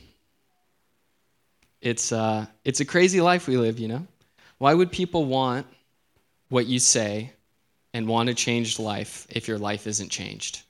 it's, 1.84 2.10
uh, 2.10 2.46
it's 2.64 2.80
a 2.80 2.84
crazy 2.84 3.20
life 3.20 3.46
we 3.46 3.56
live, 3.56 3.78
you 3.78 3.88
know? 3.88 4.06
Why 4.58 4.74
would 4.74 4.90
people 4.90 5.24
want 5.24 5.66
what 6.48 6.66
you 6.66 6.78
say 6.78 7.32
and 7.92 8.08
want 8.08 8.28
a 8.28 8.34
changed 8.34 8.78
life 8.78 9.26
if 9.30 9.46
your 9.46 9.58
life 9.58 9.86
isn't 9.86 10.10
changed? 10.10 10.62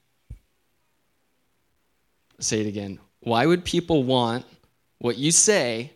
say 2.40 2.60
it 2.60 2.66
again. 2.66 2.98
Why 3.20 3.46
would 3.46 3.64
people 3.64 4.02
want 4.02 4.44
what 4.98 5.16
you 5.16 5.30
say 5.30 5.92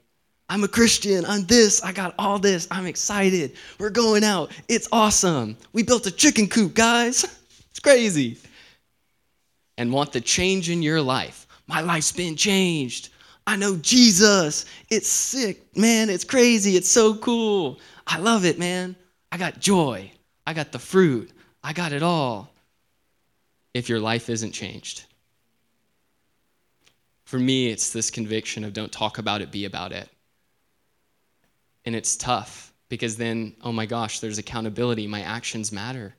I'm 0.50 0.64
a 0.64 0.68
Christian. 0.68 1.26
I'm 1.26 1.44
this. 1.44 1.82
I 1.82 1.92
got 1.92 2.14
all 2.18 2.38
this. 2.38 2.66
I'm 2.70 2.86
excited. 2.86 3.52
We're 3.78 3.90
going 3.90 4.24
out. 4.24 4.50
It's 4.68 4.88
awesome. 4.92 5.58
We 5.74 5.82
built 5.82 6.06
a 6.06 6.10
chicken 6.10 6.48
coop, 6.48 6.74
guys. 6.74 7.24
It's 7.70 7.80
crazy. 7.80 8.38
And 9.76 9.92
want 9.92 10.12
the 10.12 10.20
change 10.20 10.68
in 10.68 10.82
your 10.82 11.00
life. 11.00 11.46
My 11.68 11.80
life's 11.80 12.10
been 12.10 12.34
changed. 12.34 13.10
I 13.48 13.56
know 13.56 13.76
Jesus. 13.76 14.66
It's 14.90 15.08
sick, 15.08 15.74
man. 15.74 16.10
It's 16.10 16.22
crazy. 16.22 16.76
It's 16.76 16.90
so 16.90 17.14
cool. 17.14 17.80
I 18.06 18.18
love 18.18 18.44
it, 18.44 18.58
man. 18.58 18.94
I 19.32 19.38
got 19.38 19.58
joy. 19.58 20.12
I 20.46 20.52
got 20.52 20.70
the 20.70 20.78
fruit. 20.78 21.30
I 21.64 21.72
got 21.72 21.94
it 21.94 22.02
all. 22.02 22.50
If 23.72 23.88
your 23.88 24.00
life 24.00 24.28
isn't 24.28 24.52
changed. 24.52 25.06
For 27.24 27.38
me, 27.38 27.68
it's 27.68 27.90
this 27.90 28.10
conviction 28.10 28.64
of 28.64 28.74
don't 28.74 28.92
talk 28.92 29.16
about 29.16 29.40
it, 29.40 29.50
be 29.50 29.64
about 29.64 29.92
it. 29.92 30.10
And 31.86 31.96
it's 31.96 32.16
tough 32.16 32.74
because 32.90 33.16
then, 33.16 33.54
oh 33.64 33.72
my 33.72 33.86
gosh, 33.86 34.20
there's 34.20 34.36
accountability. 34.36 35.06
My 35.06 35.22
actions 35.22 35.72
matter. 35.72 36.14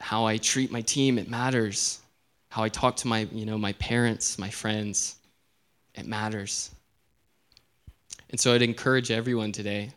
How 0.00 0.24
I 0.24 0.38
treat 0.38 0.72
my 0.72 0.80
team, 0.80 1.18
it 1.18 1.28
matters. 1.28 2.00
How 2.48 2.62
I 2.62 2.70
talk 2.70 2.96
to 2.96 3.06
my, 3.06 3.28
you 3.32 3.44
know, 3.44 3.58
my 3.58 3.74
parents, 3.74 4.38
my 4.38 4.48
friends, 4.48 5.16
it 5.94 6.06
matters. 6.06 6.70
And 8.30 8.40
so 8.40 8.54
I'd 8.54 8.62
encourage 8.62 9.10
everyone 9.10 9.52
today 9.52 9.90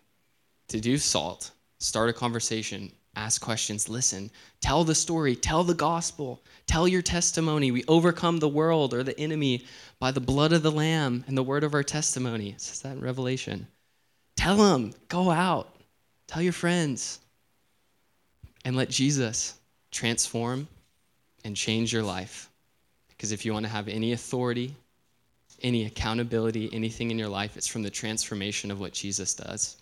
to 0.68 0.80
do 0.80 0.98
salt. 0.98 1.52
Start 1.80 2.10
a 2.10 2.14
conversation, 2.14 2.92
ask 3.16 3.42
questions, 3.42 3.90
listen, 3.90 4.30
tell 4.62 4.84
the 4.84 4.96
story, 4.96 5.36
tell 5.36 5.64
the 5.64 5.74
gospel, 5.74 6.42
tell 6.66 6.88
your 6.88 7.02
testimony. 7.02 7.72
We 7.72 7.84
overcome 7.88 8.38
the 8.38 8.48
world 8.48 8.94
or 8.94 9.04
the 9.04 9.20
enemy 9.20 9.66
by 10.00 10.12
the 10.12 10.20
blood 10.20 10.54
of 10.54 10.64
the 10.64 10.72
Lamb 10.72 11.24
and 11.28 11.38
the 11.38 11.44
word 11.44 11.64
of 11.64 11.74
our 11.74 11.84
testimony. 11.84 12.50
It 12.50 12.62
says 12.62 12.82
that 12.82 12.94
in 12.94 13.02
Revelation. 13.02 13.68
Tell 14.36 14.58
them, 14.58 14.94
go 15.08 15.32
out, 15.32 15.76
tell 16.28 16.42
your 16.42 16.54
friends, 16.54 17.20
and 18.66 18.76
let 18.76 18.90
Jesus 18.90 19.56
transform 19.92 20.68
and 21.44 21.56
change 21.56 21.92
your 21.92 22.04
life. 22.04 22.50
Because 23.10 23.32
if 23.32 23.46
you 23.46 23.54
want 23.54 23.66
to 23.66 23.72
have 23.72 23.88
any 23.88 24.12
authority, 24.12 24.76
any 25.62 25.86
accountability, 25.86 26.70
anything 26.74 27.12
in 27.12 27.17
your 27.17 27.30
life, 27.30 27.58
it's 27.58 27.67
from 27.67 27.84
the 27.84 27.89
transformation 27.89 28.72
of 28.72 28.80
what 28.80 28.93
Jesus 28.93 29.34
does. 29.34 29.78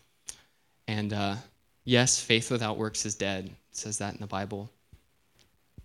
And 0.87 1.13
uh, 1.13 1.35
yes, 1.83 2.19
faith 2.19 2.51
without 2.51 2.77
works 2.77 3.05
is 3.05 3.15
dead. 3.15 3.45
It 3.45 3.53
says 3.71 3.97
that 3.97 4.13
in 4.13 4.19
the 4.19 4.27
Bible. 4.27 4.69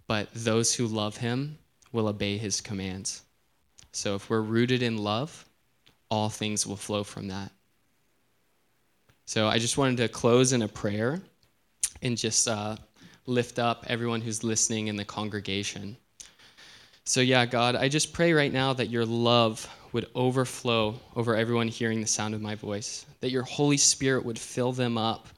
But 0.07 0.29
those 0.35 0.75
who 0.75 0.87
love 0.87 1.17
him 1.17 1.59
will 1.93 2.09
obey 2.09 2.37
his 2.37 2.61
commands. 2.61 3.23
So 3.93 4.15
if 4.15 4.31
we're 4.31 4.41
rooted 4.41 4.83
in 4.83 4.99
love, 4.99 5.45
all 6.11 6.29
things 6.29 6.67
will 6.67 6.77
flow 6.77 7.05
from 7.05 7.29
that. 7.29 7.51
So 9.27 9.47
I 9.47 9.59
just 9.59 9.79
wanted 9.79 9.99
to 9.99 10.09
close 10.09 10.53
in 10.53 10.63
a 10.63 10.69
prayer 10.69 11.21
and 12.03 12.17
just 12.17 12.49
uh, 12.49 12.77
lift 13.27 13.59
up 13.59 13.85
everyone 13.89 14.21
who's 14.21 14.43
listening 14.43 14.89
in 14.89 14.97
the 14.97 15.05
congregation. 15.05 15.97
So, 17.05 17.21
yeah, 17.21 17.47
God, 17.47 17.77
I 17.77 17.89
just 17.89 18.13
pray 18.13 18.33
right 18.33 18.53
now 18.53 18.73
that 18.73 18.89
your 18.89 19.07
love 19.07 19.69
would 19.93 20.09
overflow 20.15 20.99
over 21.17 21.37
everyone 21.37 21.69
hearing 21.69 22.01
the 22.01 22.07
sound 22.07 22.35
of 22.35 22.41
my 22.41 22.55
voice, 22.55 23.07
that 23.21 23.31
your 23.31 23.43
Holy 23.43 23.77
Spirit 23.77 24.25
would 24.25 24.39
fill 24.39 24.73
them 24.73 24.97
up, 24.97 25.29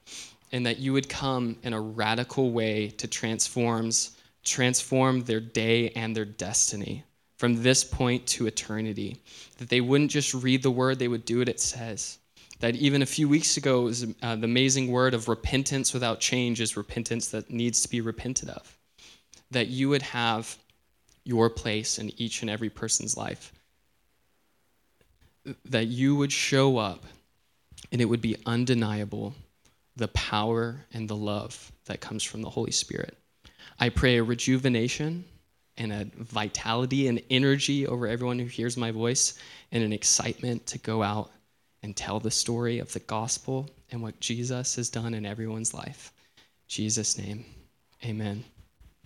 and 0.53 0.67
that 0.67 0.79
you 0.79 0.93
would 0.93 1.09
come 1.09 1.57
in 1.63 1.73
a 1.73 1.81
radical 1.81 2.51
way 2.51 2.89
to 2.89 3.07
transforms 3.07 4.17
transform 4.45 5.23
their 5.23 5.41
day 5.41 5.91
and 5.91 6.17
their 6.17 6.25
destiny 6.25 7.05
from 7.37 7.63
this 7.63 7.85
point 7.85 8.27
to 8.27 8.47
eternity. 8.47 9.17
That 9.59 9.69
they 9.69 9.81
wouldn't 9.81 10.11
just 10.11 10.35
read 10.35 10.63
the 10.63 10.71
word, 10.71 10.99
they 10.99 11.09
would 11.09 11.25
do 11.25 11.39
what 11.39 11.49
it 11.49 11.61
says. 11.61 12.19
That 12.61 12.77
even 12.77 13.03
a 13.03 13.07
few 13.07 13.29
weeks 13.29 13.57
ago, 13.57 13.83
was 13.83 14.07
uh, 14.23 14.37
the 14.37 14.45
amazing 14.45 14.91
word 14.91 15.15
of 15.15 15.29
repentance 15.29 15.93
without 15.93 16.21
change 16.21 16.61
is 16.61 16.77
repentance 16.77 17.29
that 17.29 17.51
needs 17.51 17.83
to 17.83 17.89
be 17.89 18.01
repented 18.01 18.51
of. 18.51 18.79
That 19.51 19.69
you 19.69 19.89
would 19.89 20.03
have 20.03 20.57
your 21.25 21.51
place 21.51 21.99
in 21.99 22.13
each 22.21 22.43
and 22.43 22.51
every 22.51 22.71
person's 22.71 23.17
life. 23.17 23.53
That 25.67 25.87
you 25.87 26.17
would 26.17 26.33
show 26.33 26.79
up 26.79 27.05
and 27.91 28.01
it 28.01 28.07
would 28.07 28.21
be 28.21 28.37
undeniable 28.47 29.35
the 29.97 30.09
power 30.09 30.85
and 30.93 31.09
the 31.09 31.17
love 31.17 31.71
that 31.87 32.01
comes 32.01 32.23
from 32.23 32.43
the 32.43 32.51
Holy 32.51 32.71
Spirit. 32.71 33.17
I 33.79 33.89
pray 33.89 34.17
a 34.17 34.23
rejuvenation 34.23 35.25
and 35.77 35.93
a 35.93 36.07
vitality 36.17 37.09
and 37.09 37.23
energy 37.31 37.87
over 37.87 38.07
everyone 38.07 38.39
who 38.39 38.47
hears 38.47 38.77
my 38.77 38.91
voice 38.91 39.35
and 39.71 39.83
an 39.83 39.93
excitement 39.93 40.67
to 40.67 40.79
go 40.79 41.03
out 41.03 41.31
and 41.83 41.97
tell 41.97 42.21
the 42.21 42.31
story 42.31 42.79
of 42.79 42.93
the 42.93 43.01
gospel 43.01 43.69
and 43.91 44.03
what 44.03 44.21
Jesus 44.21 44.77
has 44.77 44.89
done 44.89 45.15
in 45.15 45.27
everyone's 45.27 45.75
life. 45.75 46.13
In 46.37 46.43
Jesus' 46.69 47.19
name, 47.19 47.45
amen. 48.05 48.45